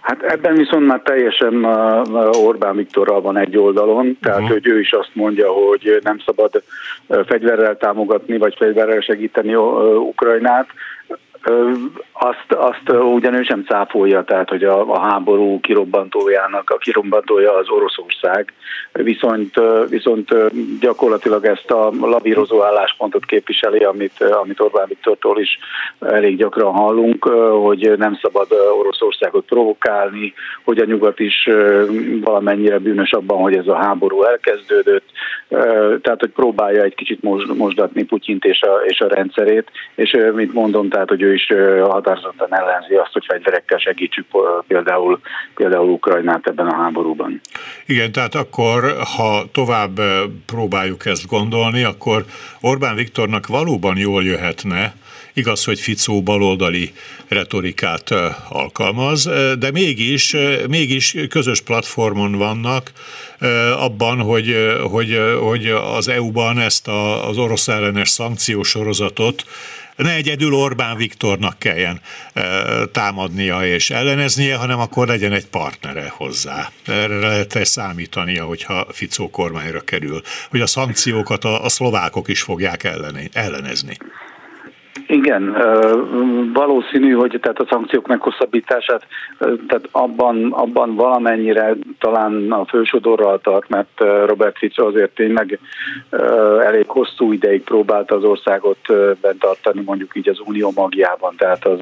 [0.00, 1.64] Hát ebben viszont már teljesen
[2.32, 4.52] Orbán Viktorral van egy oldalon, tehát uh-huh.
[4.52, 6.62] hogy ő is azt mondja, hogy nem szabad
[7.26, 10.68] fegyverrel támogatni, vagy fegyverrel segíteni Ukrajnát,
[12.12, 17.68] azt, azt ugyan ő sem cáfolja, tehát hogy a, a háború kirobbantójának, a kirobbantója az
[17.68, 18.52] Oroszország,
[18.92, 19.54] viszont,
[19.88, 20.28] viszont
[20.80, 25.58] gyakorlatilag ezt a lavírozó álláspontot képviseli, amit, amit Orbán Viktortól is
[26.00, 27.24] elég gyakran hallunk,
[27.62, 28.46] hogy nem szabad
[28.78, 30.32] Oroszországot provokálni,
[30.64, 31.48] hogy a nyugat is
[32.20, 35.06] valamennyire bűnös abban, hogy ez a háború elkezdődött,
[36.02, 37.22] tehát hogy próbálja egy kicsit
[37.56, 41.46] mosdatni Putyint és a, és a rendszerét, és mint mondom, tehát hogy ő is
[41.82, 44.26] határozottan ellenzi azt, hogy fegyverekkel segítsük
[44.66, 45.20] például,
[45.54, 47.40] például Ukrajnát ebben a háborúban.
[47.86, 50.00] Igen, tehát akkor, ha tovább
[50.46, 52.24] próbáljuk ezt gondolni, akkor
[52.60, 54.94] Orbán Viktornak valóban jól jöhetne,
[55.38, 56.92] Igaz, hogy Ficó baloldali
[57.28, 58.10] retorikát
[58.48, 60.36] alkalmaz, de mégis,
[60.68, 62.92] mégis közös platformon vannak
[63.76, 64.56] abban, hogy,
[64.90, 66.88] hogy, hogy az EU-ban ezt
[67.28, 69.44] az orosz ellenes szankciósorozatot
[70.04, 72.00] ne egyedül Orbán Viktornak kelljen
[72.92, 76.70] támadnia és elleneznie, hanem akkor legyen egy partnere hozzá.
[76.86, 82.42] Erre lehet -e számítania, hogyha Ficó kormányra kerül, hogy a szankciókat a, a szlovákok is
[82.42, 83.96] fogják elleni, ellenezni.
[85.06, 85.56] Igen,
[86.52, 89.06] valószínű, hogy tehát a szankciók meghosszabbítását,
[89.38, 95.58] tehát abban, abban valamennyire talán a fősodorral tart, mert Robert Fico azért tényleg
[96.64, 98.78] elég hosszú ideig próbálta az országot
[99.20, 101.78] bent tartani, mondjuk így az unió magjában, tehát az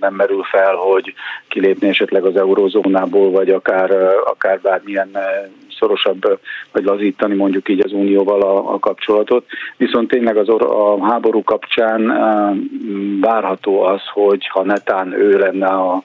[0.00, 1.14] nem merül fel, hogy
[1.48, 3.90] kilépni esetleg az eurozónából, vagy akár,
[4.24, 5.10] akár bármilyen
[5.80, 6.38] szorosabb,
[6.72, 9.46] vagy lazítani mondjuk így az unióval a, a kapcsolatot.
[9.76, 12.06] Viszont tényleg az or- a háború kapcsán
[13.20, 16.02] várható az, hogy ha netán ő lenne a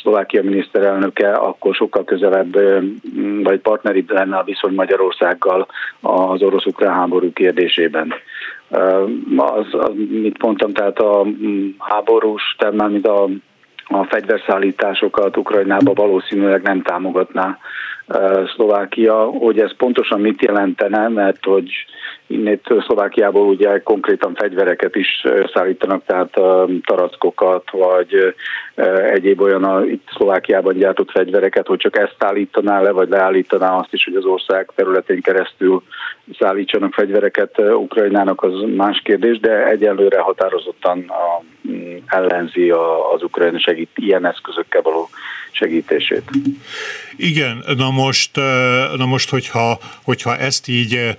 [0.00, 2.52] Szlovákia miniszterelnöke, akkor sokkal közelebb
[3.42, 5.66] vagy partneribb lenne a viszony Magyarországgal
[6.00, 8.12] az orosz-ukrán háború kérdésében.
[9.36, 9.66] Az,
[10.08, 11.26] mit mondtam, tehát a
[11.78, 13.28] háborús termel, mint a,
[13.88, 17.58] a fegyverszállításokat Ukrajnába valószínűleg nem támogatná
[18.54, 21.70] Szlovákia, hogy ez pontosan mit jelentene, mert hogy
[22.28, 25.24] innét Szlovákiából ugye konkrétan fegyvereket is
[25.54, 26.40] szállítanak, tehát
[26.84, 28.34] tarackokat, vagy
[29.12, 33.92] egyéb olyan a, itt Szlovákiában gyártott fegyvereket, hogy csak ezt állítaná le, vagy leállítaná azt
[33.92, 35.82] is, hogy az ország területén keresztül
[36.38, 42.70] szállítsanak fegyvereket Ukrajnának, az más kérdés, de egyelőre határozottan a, mm, ellenzi
[43.14, 45.08] az ukrajna segít ilyen eszközökkel való
[45.50, 46.30] segítését.
[47.16, 48.36] Igen, na most,
[48.96, 51.16] na most hogyha, hogyha ezt így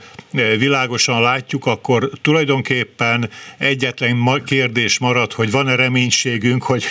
[1.06, 6.84] világosan látjuk, akkor tulajdonképpen egyetlen kérdés marad, hogy van-e reménységünk, hogy,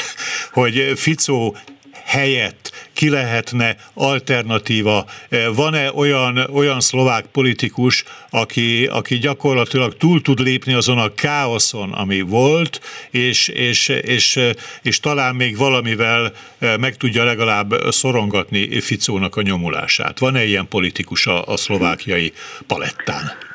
[0.52, 1.56] hogy Ficó
[2.04, 5.06] helyett ki lehetne alternatíva?
[5.54, 12.20] Van-e olyan, olyan szlovák politikus, aki, aki gyakorlatilag túl tud lépni azon a káoszon, ami
[12.20, 12.80] volt,
[13.10, 14.40] és, és, és,
[14.82, 20.18] és talán még valamivel meg tudja legalább szorongatni Ficónak a nyomulását?
[20.18, 22.32] Van-e ilyen politikus a, a szlovákiai
[22.66, 23.47] palettán?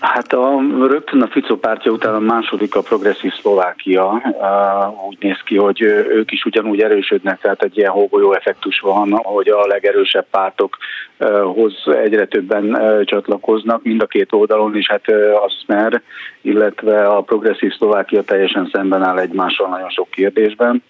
[0.00, 4.22] Hát a, rögtön a Fico pártja után a második a progresszív Szlovákia.
[5.08, 9.48] Úgy néz ki, hogy ők is ugyanúgy erősödnek, tehát egy ilyen hógolyó effektus van, hogy
[9.48, 11.74] a legerősebb pártokhoz
[12.04, 15.08] egyre többen csatlakoznak, mind a két oldalon, és hát
[15.44, 16.02] a Smer,
[16.40, 20.82] illetve a progresszív Szlovákia teljesen szemben áll egymással nagyon sok kérdésben.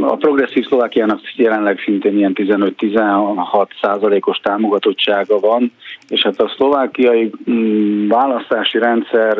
[0.00, 5.72] A progresszív Szlovákiának jelenleg szintén ilyen 15-16 százalékos támogatottsága van,
[6.08, 9.38] és hát a szlovákiai mm, választási rendszer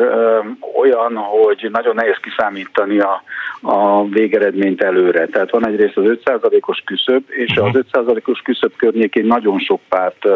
[0.75, 3.23] olyan, hogy nagyon nehéz kiszámítani a,
[3.61, 5.25] a végeredményt előre.
[5.25, 9.79] Tehát van egyrészt az 5 százalékos küszöb, és az 5 százalékos küszöb környékén nagyon sok
[9.89, 10.27] párt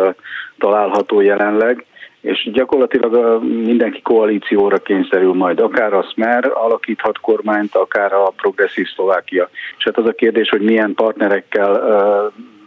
[0.57, 1.85] található jelenleg,
[2.21, 9.49] és gyakorlatilag mindenki koalícióra kényszerül majd, akár a Smer alakíthat kormányt, akár a progresszív Szlovákia.
[9.77, 11.71] És hát az a kérdés, hogy milyen partnerekkel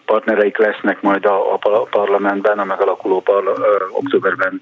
[0.07, 1.59] partnereik lesznek majd a, a
[1.91, 3.53] parlamentben, a megalakuló parla,
[3.91, 4.61] októberben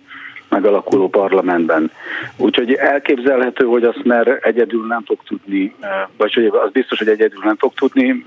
[0.48, 1.90] megalakuló parlamentben.
[2.36, 5.74] Úgyhogy elképzelhető, hogy azt mert egyedül nem fog tudni,
[6.16, 8.24] vagy hogy az biztos, hogy egyedül nem fog tudni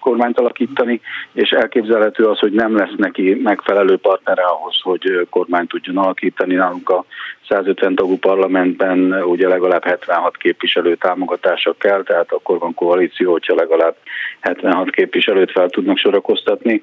[0.00, 1.00] kormányt alakítani,
[1.32, 6.54] és elképzelhető az, hogy nem lesz neki megfelelő partnere ahhoz, hogy kormányt tudjon alakítani.
[6.54, 7.04] Nálunk a
[7.48, 13.94] 150 tagú parlamentben ugye legalább 76 képviselő támogatása kell, tehát akkor van koalíció, hogyha legalább
[14.40, 16.82] 76 képviselőt fel tudnak sorakoztatni.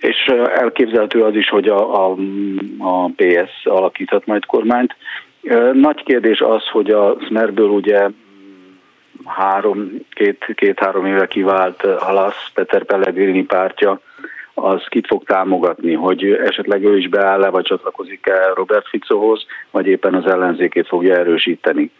[0.00, 2.16] És elképzelhető az is, hogy a, a,
[2.78, 4.96] a PS alakíthat majd kormányt.
[5.72, 8.08] Nagy kérdés az, hogy a Smerből ugye
[9.24, 14.00] három, két, két-három éve kivált Halasz, Peter Pellegrini pártja,
[14.58, 20.14] az kit fog támogatni, hogy esetleg ő is beáll-e, vagy csatlakozik-e Robert Ficohoz, vagy éppen
[20.14, 21.90] az ellenzékét fogja erősíteni.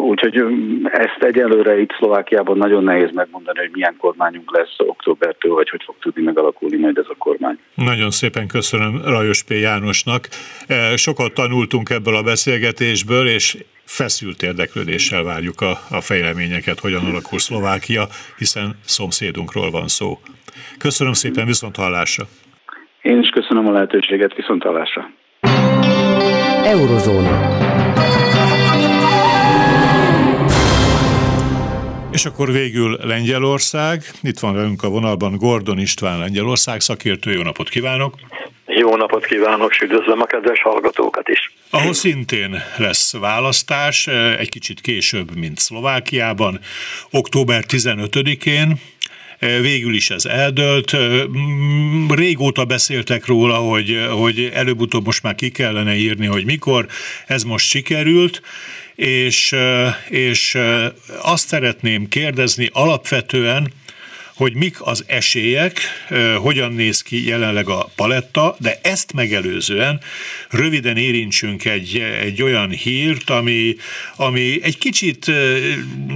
[0.00, 0.44] Úgyhogy
[0.84, 5.94] ezt egyelőre itt Szlovákiában nagyon nehéz megmondani, hogy milyen kormányunk lesz októbertől, vagy hogy fog
[6.00, 7.58] tudni megalakulni majd ez a kormány.
[7.74, 9.50] Nagyon szépen köszönöm Rajos P.
[9.50, 10.28] Jánosnak.
[10.94, 18.06] Sokat tanultunk ebből a beszélgetésből, és feszült érdeklődéssel várjuk a, a fejleményeket, hogyan alakul Szlovákia,
[18.38, 20.18] hiszen szomszédunkról van szó.
[20.78, 22.24] Köszönöm szépen, viszont hallásra!
[23.02, 25.10] Én is köszönöm a lehetőséget, viszont hallásra!
[26.64, 27.64] Eurozóna.
[32.12, 34.02] És akkor végül Lengyelország.
[34.22, 37.32] Itt van velünk a vonalban Gordon István Lengyelország szakértő.
[37.32, 38.14] Jó napot kívánok!
[38.66, 41.52] Jó napot kívánok, és üdvözlöm a kedves hallgatókat is.
[41.70, 44.06] Ahol szintén lesz választás,
[44.38, 46.60] egy kicsit később, mint Szlovákiában,
[47.10, 48.80] október 15-én,
[49.38, 50.96] végül is ez eldőlt.
[52.08, 56.86] Régóta beszéltek róla, hogy, hogy előbb-utóbb most már ki kellene írni, hogy mikor.
[57.26, 58.42] Ez most sikerült
[58.96, 59.54] és,
[60.08, 60.58] és
[61.20, 63.72] azt szeretném kérdezni alapvetően,
[64.36, 65.80] hogy mik az esélyek,
[66.36, 70.00] hogyan néz ki jelenleg a paletta, de ezt megelőzően
[70.50, 73.76] röviden érintsünk egy, egy olyan hírt, ami,
[74.16, 75.30] ami egy kicsit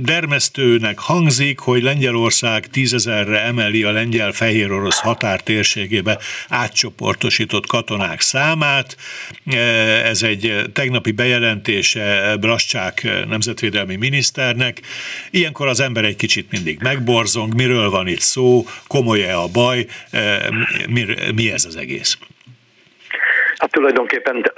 [0.02, 6.18] dermesztőnek hangzik, hogy Lengyelország tízezerre emeli a lengyel fehér orosz határtérségébe
[6.48, 8.96] átcsoportosított katonák számát.
[10.04, 14.80] Ez egy tegnapi bejelentése Blascsák nemzetvédelmi miniszternek.
[15.30, 19.86] Ilyenkor az ember egy kicsit mindig megborzong, miről van itt szó, komoly-e a baj,
[20.88, 22.18] mi, mi ez az egész?
[23.60, 24.52] Hát tulajdonképpen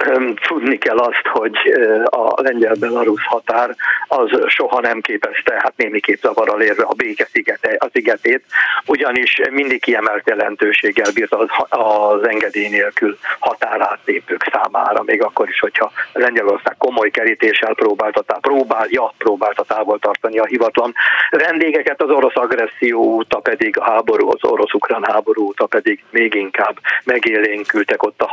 [0.47, 1.57] tudni kell azt, hogy
[2.03, 3.75] a lengyel-belarusz határ
[4.07, 8.43] az soha nem képezte, hát némiképp zavarral érve a béke szigete, a szigetét,
[8.85, 15.91] ugyanis mindig kiemelt jelentőséggel bírt az, az engedély nélkül határátlépők számára, még akkor is, hogyha
[16.13, 20.93] Lengyelország komoly kerítéssel próbálta, próbálja, próbálta távol tartani a hivatlan
[21.29, 26.75] vendégeket az orosz agresszió óta pedig a háború, az orosz-ukrán háború óta pedig még inkább
[27.03, 28.27] megélénkültek ott a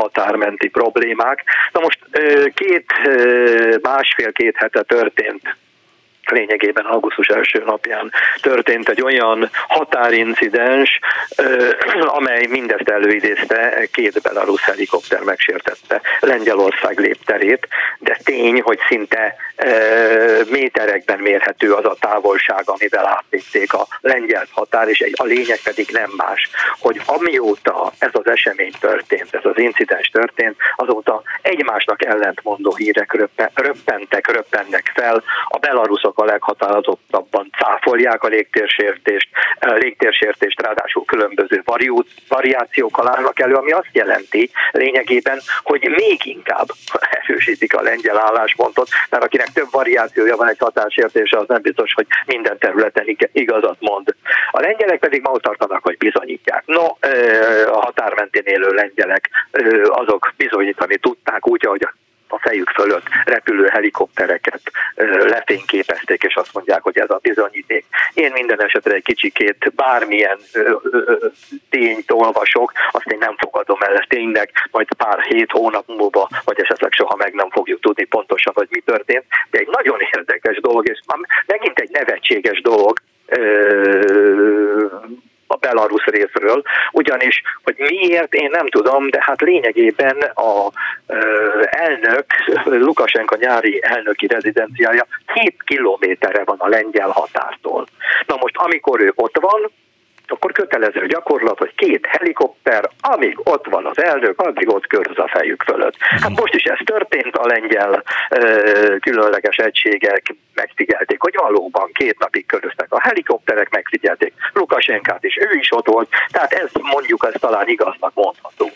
[0.60, 1.44] határmenti problémák.
[1.72, 1.98] Na most
[2.54, 2.92] két,
[3.82, 5.56] másfél-két hete történt
[6.30, 10.98] lényegében augusztus első napján történt egy olyan határincidens,
[12.06, 17.68] amely mindezt előidézte, két belarusz helikopter megsértette Lengyelország lépterét,
[17.98, 19.36] de tény, hogy szinte
[20.50, 26.10] méterekben mérhető az a távolság, amivel átlépték a lengyel határ, és a lényeg pedig nem
[26.16, 33.28] más, hogy amióta ez az esemény történt, ez az incidens történt, azóta egymásnak ellentmondó hírek
[33.54, 39.28] röppentek, röppennek fel, a belaruszok a leghatározottabban cáfolják a légtérsértést,
[39.60, 41.62] légtérsértést ráadásul különböző
[42.28, 46.66] variációkkal állnak elő, ami azt jelenti lényegében, hogy még inkább
[47.26, 52.06] erősítik a lengyel álláspontot, mert akinek több variációja van egy határsértése, az nem biztos, hogy
[52.26, 54.14] minden területen igazat mond.
[54.50, 56.62] A lengyelek pedig ma ott tartanak, hogy bizonyítják.
[56.66, 56.84] No,
[57.72, 59.30] a határmentén élő lengyelek
[59.88, 61.94] azok bizonyítani tudták úgy, ahogy a
[62.38, 64.60] fejük fölött repülő helikoptereket
[65.18, 67.84] lefényképezték, és azt mondják, hogy ez a bizonyíték.
[68.14, 70.38] Én minden esetre egy kicsikét bármilyen
[71.70, 76.92] tényt olvasok, azt én nem fogadom el tényleg, majd pár hét hónap múlva, vagy esetleg
[76.92, 79.24] soha meg nem fogjuk tudni pontosan, hogy mi történt.
[79.50, 80.98] De egy nagyon érdekes dolog, és
[81.46, 82.98] megint egy nevetséges dolog,
[85.60, 90.70] Belarus részről, ugyanis, hogy miért, én nem tudom, de hát lényegében a
[91.70, 92.24] elnök,
[92.64, 97.86] Lukasenka nyári elnöki rezidenciája 7 kilométerre van a lengyel határtól.
[98.26, 99.70] Na most, amikor ő ott van,
[100.30, 105.28] akkor kötelező gyakorlat, hogy két helikopter, amíg ott van az elnök, addig ott köröz a
[105.28, 105.96] fejük fölött.
[105.98, 112.46] Hát most is ez történt, a lengyel ö, különleges egységek megfigyelték, hogy valóban két napig
[112.46, 117.68] köröztek a helikopterek, megfigyelték Lukasenkát is, ő is ott volt, tehát ez mondjuk, ez talán
[117.68, 118.70] igaznak mondható.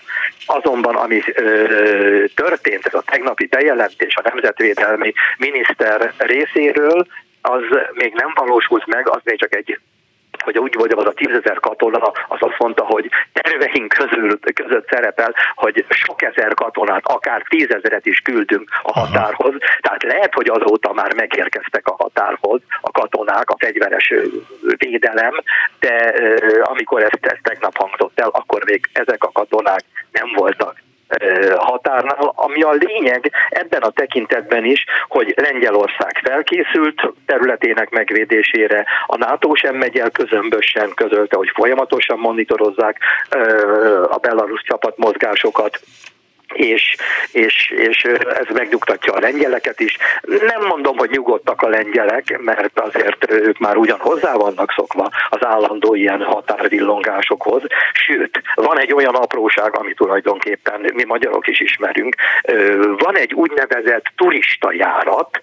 [0.46, 7.07] Azonban, ami ö, történt, ez a tegnapi bejelentés a nemzetvédelmi miniszter részéről,
[7.40, 9.78] az még nem valósult meg, az még csak egy
[10.45, 15.34] hogy úgy vagy az a tízezer katona, az azt mondta, hogy terveink közül, között szerepel,
[15.55, 19.55] hogy sok ezer katonát, akár tízezeret is küldünk a határhoz.
[19.59, 19.78] Aha.
[19.80, 24.12] Tehát lehet, hogy azóta már megérkeztek a határhoz a katonák, a fegyveres
[24.76, 25.42] védelem,
[25.80, 26.14] de
[26.62, 29.82] amikor ezt, ezt tegnap hangzott el, akkor még ezek a katonák
[30.12, 30.74] nem voltak
[31.57, 39.55] határnál, ami a lényeg ebben a tekintetben is, hogy Lengyelország felkészült területének megvédésére, a NATO
[39.55, 42.99] sem megy el közömbösen, közölte, hogy folyamatosan monitorozzák
[44.09, 45.81] a belarus csapatmozgásokat,
[46.55, 46.96] és,
[47.32, 48.05] és, és
[48.38, 49.96] ez megnyugtatja a lengyeleket is.
[50.22, 55.44] Nem mondom, hogy nyugodtak a lengyelek, mert azért ők már ugyan hozzá vannak szokva az
[55.46, 62.14] állandó ilyen határvillongásokhoz, sőt, van egy olyan apróság, ami tulajdonképpen mi magyarok is ismerünk,
[62.96, 65.40] van egy úgynevezett turista járat,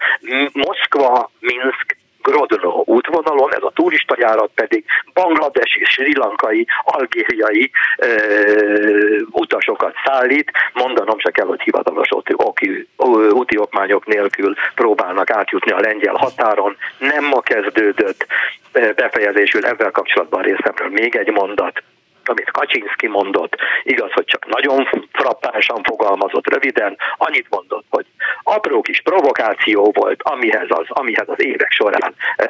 [0.53, 8.07] Moszkva, Minsk, Grodno útvonalon, ez a turistajárat pedig bangladesi, sri lankai, algériai e,
[9.31, 10.51] utasokat szállít.
[10.73, 12.87] Mondanom se kell, hogy hivatalos oki,
[13.31, 16.77] úti okmányok nélkül próbálnak átjutni a lengyel határon.
[16.97, 18.25] Nem ma kezdődött
[18.71, 21.83] befejezésül ezzel kapcsolatban részemről még egy mondat
[22.31, 28.05] amit Kaczynszki mondott, igaz, hogy csak nagyon frappánsan fogalmazott, röviden, annyit mondott, hogy
[28.43, 32.45] apró kis provokáció volt, amihez az, amihez az évek során e,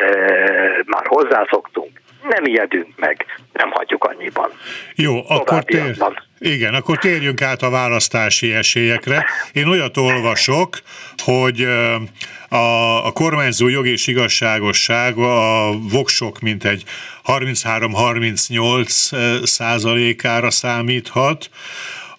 [0.85, 4.49] már hozzászoktunk, nem ijedünk meg, nem hagyjuk annyiban.
[4.95, 5.95] Jó, akkor tér,
[6.43, 9.25] igen, akkor térjünk át a választási esélyekre.
[9.51, 10.81] Én olyat olvasok,
[11.17, 11.67] hogy
[12.49, 16.83] a, a kormányzó jog és igazságosság a voksok mint egy
[17.25, 21.49] 33-38 százalékára számíthat,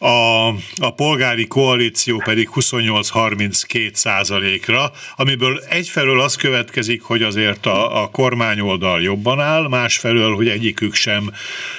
[0.02, 8.08] a, a polgári koalíció pedig 28-32 százalékra, amiből egyfelől az következik, hogy azért a, a
[8.08, 11.30] kormányoldal jobban áll, másfelől, hogy egyikük sem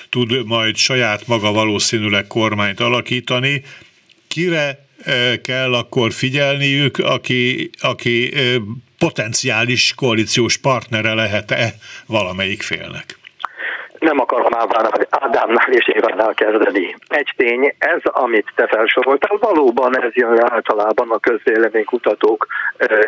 [0.09, 3.63] tud majd saját maga valószínűleg kormányt alakítani.
[4.27, 4.87] Kire
[5.41, 8.33] kell akkor figyelniük, aki, aki
[8.97, 13.22] potenciális koalíciós partnere lehet-e valamelyik félnek?
[14.03, 14.51] Nem akarom
[15.09, 16.95] Ádámnál és Évánál kezdeni.
[17.07, 22.47] Egy tény, ez, amit te felsoroltál, valóban ez jön általában a közvéleménykutatók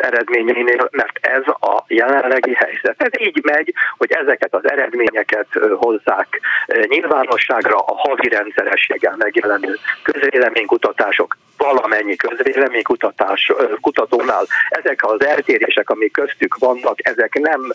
[0.00, 3.02] eredményeinél, mert ez a jelenlegi helyzet.
[3.02, 6.40] Ez így megy, hogy ezeket az eredményeket hozzák
[6.86, 17.08] nyilvánosságra a havi rendszerességgel megjelenő közvéleménykutatások valamennyi közvéleménykutatás kutatónál ezek az eltérések, amik köztük vannak,
[17.08, 17.72] ezek nem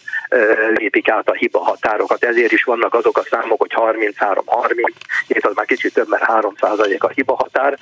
[0.73, 4.91] lépik át a hiba határokat, ezért is vannak azok a számok, hogy 33-30,
[5.27, 7.77] itt az már kicsit több, mert 3% a hiba határ,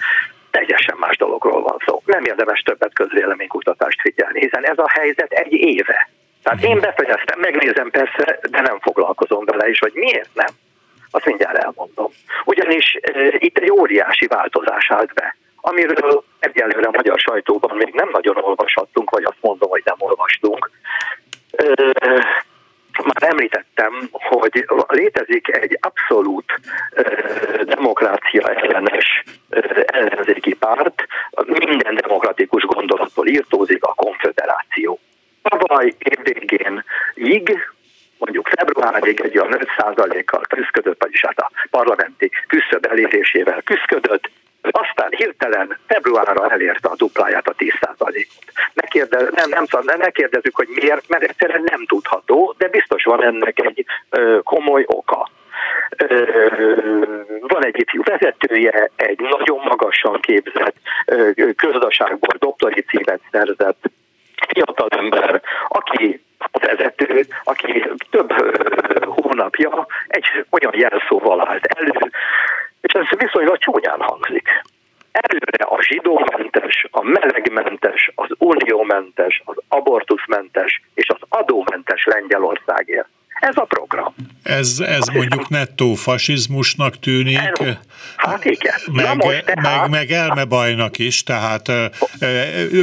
[0.51, 2.01] teljesen más dologról van szó.
[2.05, 6.09] Nem érdemes többet közvéleménykutatást figyelni, hiszen ez a helyzet egy éve.
[6.43, 10.53] Tehát én befejeztem, megnézem persze, de nem foglalkozom vele is, hogy miért nem.
[11.11, 12.11] Azt mindjárt elmondom.
[12.45, 18.09] Ugyanis e, itt egy óriási változás állt be, amiről egyelőre a magyar sajtóban még nem
[18.11, 20.69] nagyon olvashattunk, vagy azt mondom, hogy nem olvastunk.
[23.03, 26.59] Már említettem, hogy létezik egy abszolút
[27.63, 29.23] demokrácia ellenes
[29.85, 31.05] ellenzéki párt,
[31.45, 34.99] minden demokratikus gondolattól írtózik a konfederáció.
[35.41, 36.83] Tavaly évvégén
[37.13, 37.57] ig
[38.17, 44.29] mondjuk februárig egy olyan 5%-kal küzdött, vagyis hát a parlamenti küszöb elérésével küzdött,
[44.71, 48.51] aztán hirtelen februárra elérte a dupláját, a 10%-ot.
[48.73, 53.03] Ne, kérdez, nem, nem, nem, ne kérdezzük, hogy miért, mert egyszerűen nem tudható, de biztos
[53.03, 55.29] van ennek egy ö, komoly oka.
[57.39, 63.89] Van egy ifjú vezetője, egy nagyon magasan képzett ö, közgazdaságból doktori címet szerzett
[64.47, 68.31] fiatalember, aki vezető, aki több
[69.05, 72.11] hónapja egy olyan jelszóval állt elő,
[72.81, 74.47] és ez viszonylag csúnyán hangzik.
[75.11, 83.07] Előre a zsidómentes, a melegmentes, az uniómentes, az abortuszmentes és az adómentes Lengyelországért.
[83.39, 84.13] Ez a program.
[84.43, 87.39] Ez, ez mondjuk nettó fasizmusnak tűnik.
[88.15, 88.73] Hát igen.
[88.91, 89.81] Meg, most tehát...
[89.81, 91.85] meg, meg elmebajnak is, tehát ö,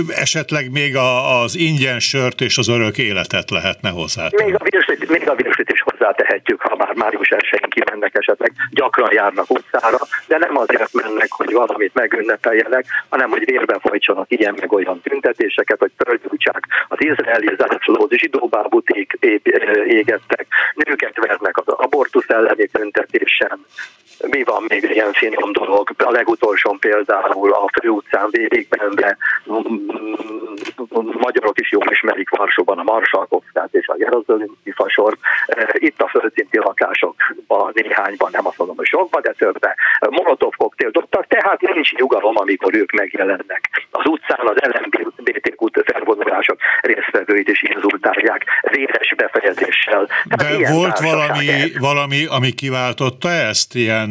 [0.08, 4.28] esetleg még a, az ingyen sört és az örök életet lehetne hozzá.
[4.44, 9.12] Még a virslit, még a virslit is hozzátehetjük, ha már május 1 kimennek esetleg, gyakran
[9.12, 14.72] járnak utcára, de nem azért mennek, hogy valamit megünnepeljenek, hanem hogy vérbe folytsanak ilyen meg
[14.72, 19.40] olyan tüntetéseket, hogy fölgyújtsák az izraeli zászlót, zsidóbábut ég, ég,
[19.86, 23.66] égettek, nőket vernek az abortusz elleni tüntetésen.
[24.20, 25.90] Mi van még ilyen finom dolog?
[25.98, 29.16] A legutolsó például a főutcán végigben, de
[31.18, 35.16] magyarok is jól ismerik Varsóban a Marsalkovszát és a Jerozolimi fasor.
[35.72, 39.74] Itt a földszinti lakásokban néhányban, nem azt mondom, hogy sokban, de többen
[40.10, 43.70] molotov koktél dobtak, tehát nincs nyugalom, amikor ők megjelennek.
[43.90, 50.08] Az utcán az LMBTQ felvonulások résztvevőit is inzultálják véres befejezéssel.
[50.28, 53.74] Tehát de volt valami, valami, ami kiváltotta ezt?
[53.74, 54.05] Ilyen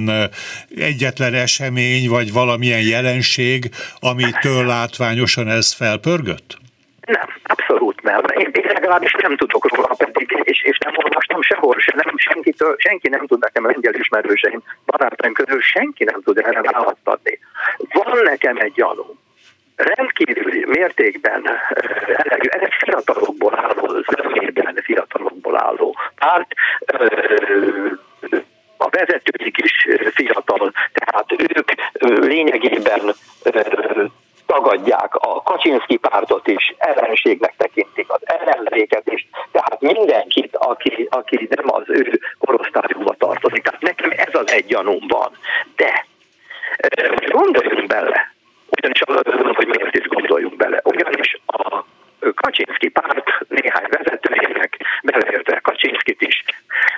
[0.76, 3.70] egyetlen esemény, vagy valamilyen jelenség,
[4.00, 6.58] amitől látványosan ez felpörgött?
[7.06, 8.22] Nem, abszolút nem.
[8.38, 12.76] Én, én legalábbis nem tudok róla, pedig, és, és nem olvastam sehol se, nem, senkitől,
[12.78, 17.40] senki nem tud nekem lengyel ismerőseim, barátaim közül senki nem tud erre választ adni.
[17.78, 19.18] Van nekem egy gyanú,
[19.76, 21.42] rendkívüli mértékben
[22.50, 26.54] ez egy fiatalokból álló, zömében fiatalokból álló párt,
[28.86, 31.72] a vezetőik is fiatal, tehát ők
[32.26, 33.16] lényegében
[34.46, 41.74] tagadják a Kaczynszki pártot is, ellenségnek tekintik az ellenzéket is, tehát mindenkit, aki, aki nem
[41.74, 43.64] az ő korosztályukba tartozik.
[43.64, 45.32] Tehát nekem ez az egy gyanúm van.
[45.76, 46.06] De
[47.28, 48.34] gondoljunk bele,
[48.70, 49.00] ugyanis
[49.56, 51.86] hogy miért is gondoljunk bele, ugyanis a
[52.36, 56.44] Kaczynszki párt néhány vezetőjének, beleértve Kaczynszkit is,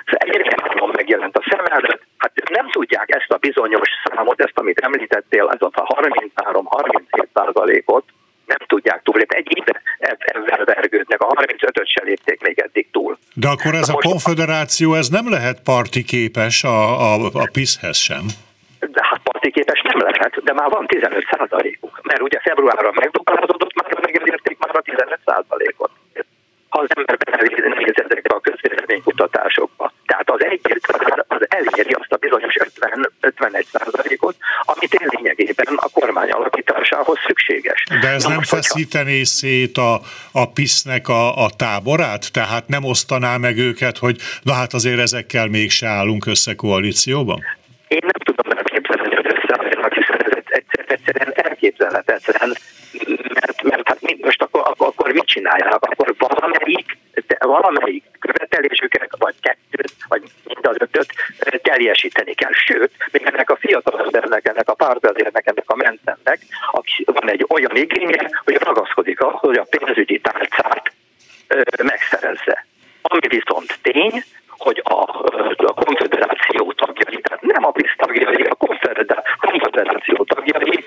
[0.04, 0.56] egyre
[0.92, 5.62] megjelent a szem előtt, hát nem tudják ezt a bizonyos számot, ezt, amit említettél, ez
[5.62, 8.04] a 33-37 százalékot,
[8.46, 9.36] nem tudják túlépni.
[9.36, 13.18] Egy éve ezzel vergődnek, a 35-öt se lépték még eddig túl.
[13.34, 16.78] De akkor ez Na a konfederáció, ez nem lehet parti képes a,
[17.08, 18.24] a, a PISZ-hez sem?
[18.80, 22.00] De hát parti képes nem lehet, de már van 15 százalékuk.
[22.02, 25.77] Mert ugye februárra megduplázódott, már megérték már a 15 százalékot
[26.78, 29.92] ha az ember belenéz ezekbe a közvéleménykutatásokba.
[30.06, 32.54] Tehát az egyértelműen az eléri azt a bizonyos
[33.20, 37.82] 50-51 százalékot, amit én lényegében a kormány alakításához szükséges.
[38.00, 39.24] De ez Na nem feszítené hogyha...
[39.24, 40.00] szét a,
[40.32, 42.32] a PISZ-nek a, a táborát?
[42.32, 47.44] Tehát nem osztaná meg őket, hogy na hát azért ezekkel mégse állunk össze koalícióban?
[47.88, 52.52] Én nem tudom elképzelni, hogy összeálljanak, hiszen ez egyszerűen elképzelhetetlen
[53.34, 55.74] mert, mert hát mit, most akkor, akkor, akkor mit csinálják?
[55.80, 56.98] Akkor valamelyik,
[57.38, 61.12] valamelyik követelésüket, vagy kettőt, vagy mind az ötöt
[61.62, 62.52] teljesíteni kell.
[62.52, 66.38] Sőt, még ennek a fiatal embernek, ennek a pártvezérnek, ennek a mentennek,
[66.70, 70.92] aki van egy olyan igénye, hogy ragaszkodik ahhoz, hogy a pénzügyi tárcát
[71.82, 72.66] megszerezze.
[73.02, 74.22] Ami viszont tény,
[74.58, 75.02] hogy a,
[75.56, 78.54] a konfederáció tagjai, tehát nem a PISZ tagjai, a
[79.38, 80.84] konfederáció tagjai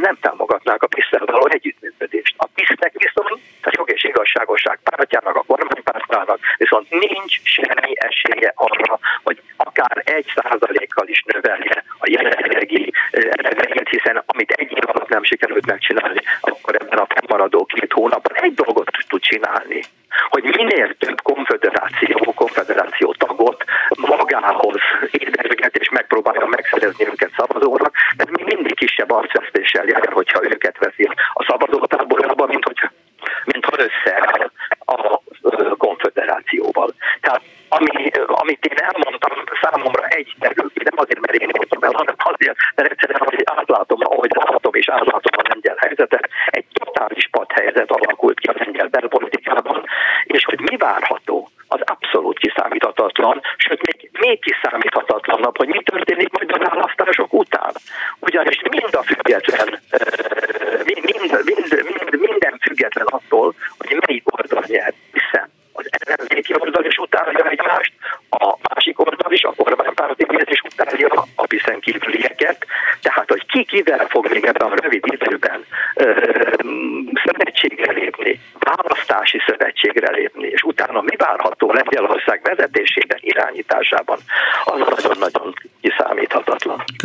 [0.00, 2.34] nem támogatnák a pisztel való együttműködést.
[2.36, 8.98] A pisztek viszont a jog és igazságosság pártjának, a kormánypártjának viszont nincs semmi esélye arra,
[9.22, 15.24] hogy akár egy százalékkal is növelje a jelenlegi eredményét, hiszen amit egy év alatt nem
[15.24, 19.82] sikerült megcsinálni, akkor ebben a fennmaradó két hónapban egy dolgot tud csinálni,
[20.28, 21.22] hogy minél több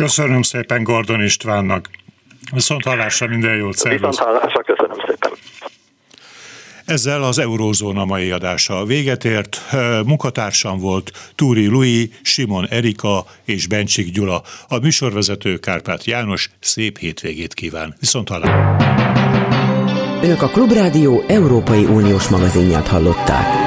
[0.02, 1.90] Köszönöm szépen Gordon Istvánnak.
[2.52, 4.00] Viszont hallásra minden jót, szervusz!
[4.00, 5.30] Viszont hallásra, köszönöm szépen!
[6.84, 9.60] Ezzel az Eurózóna mai adása véget ért.
[10.06, 14.42] Munkatársam volt Túri Lui, Simon Erika és Bencsik Gyula.
[14.68, 17.94] A műsorvezető Kárpát János szép hétvégét kíván.
[18.00, 18.76] Viszont hallásra!
[20.22, 23.61] Önök a Klubrádió Európai Uniós magazinját hallották.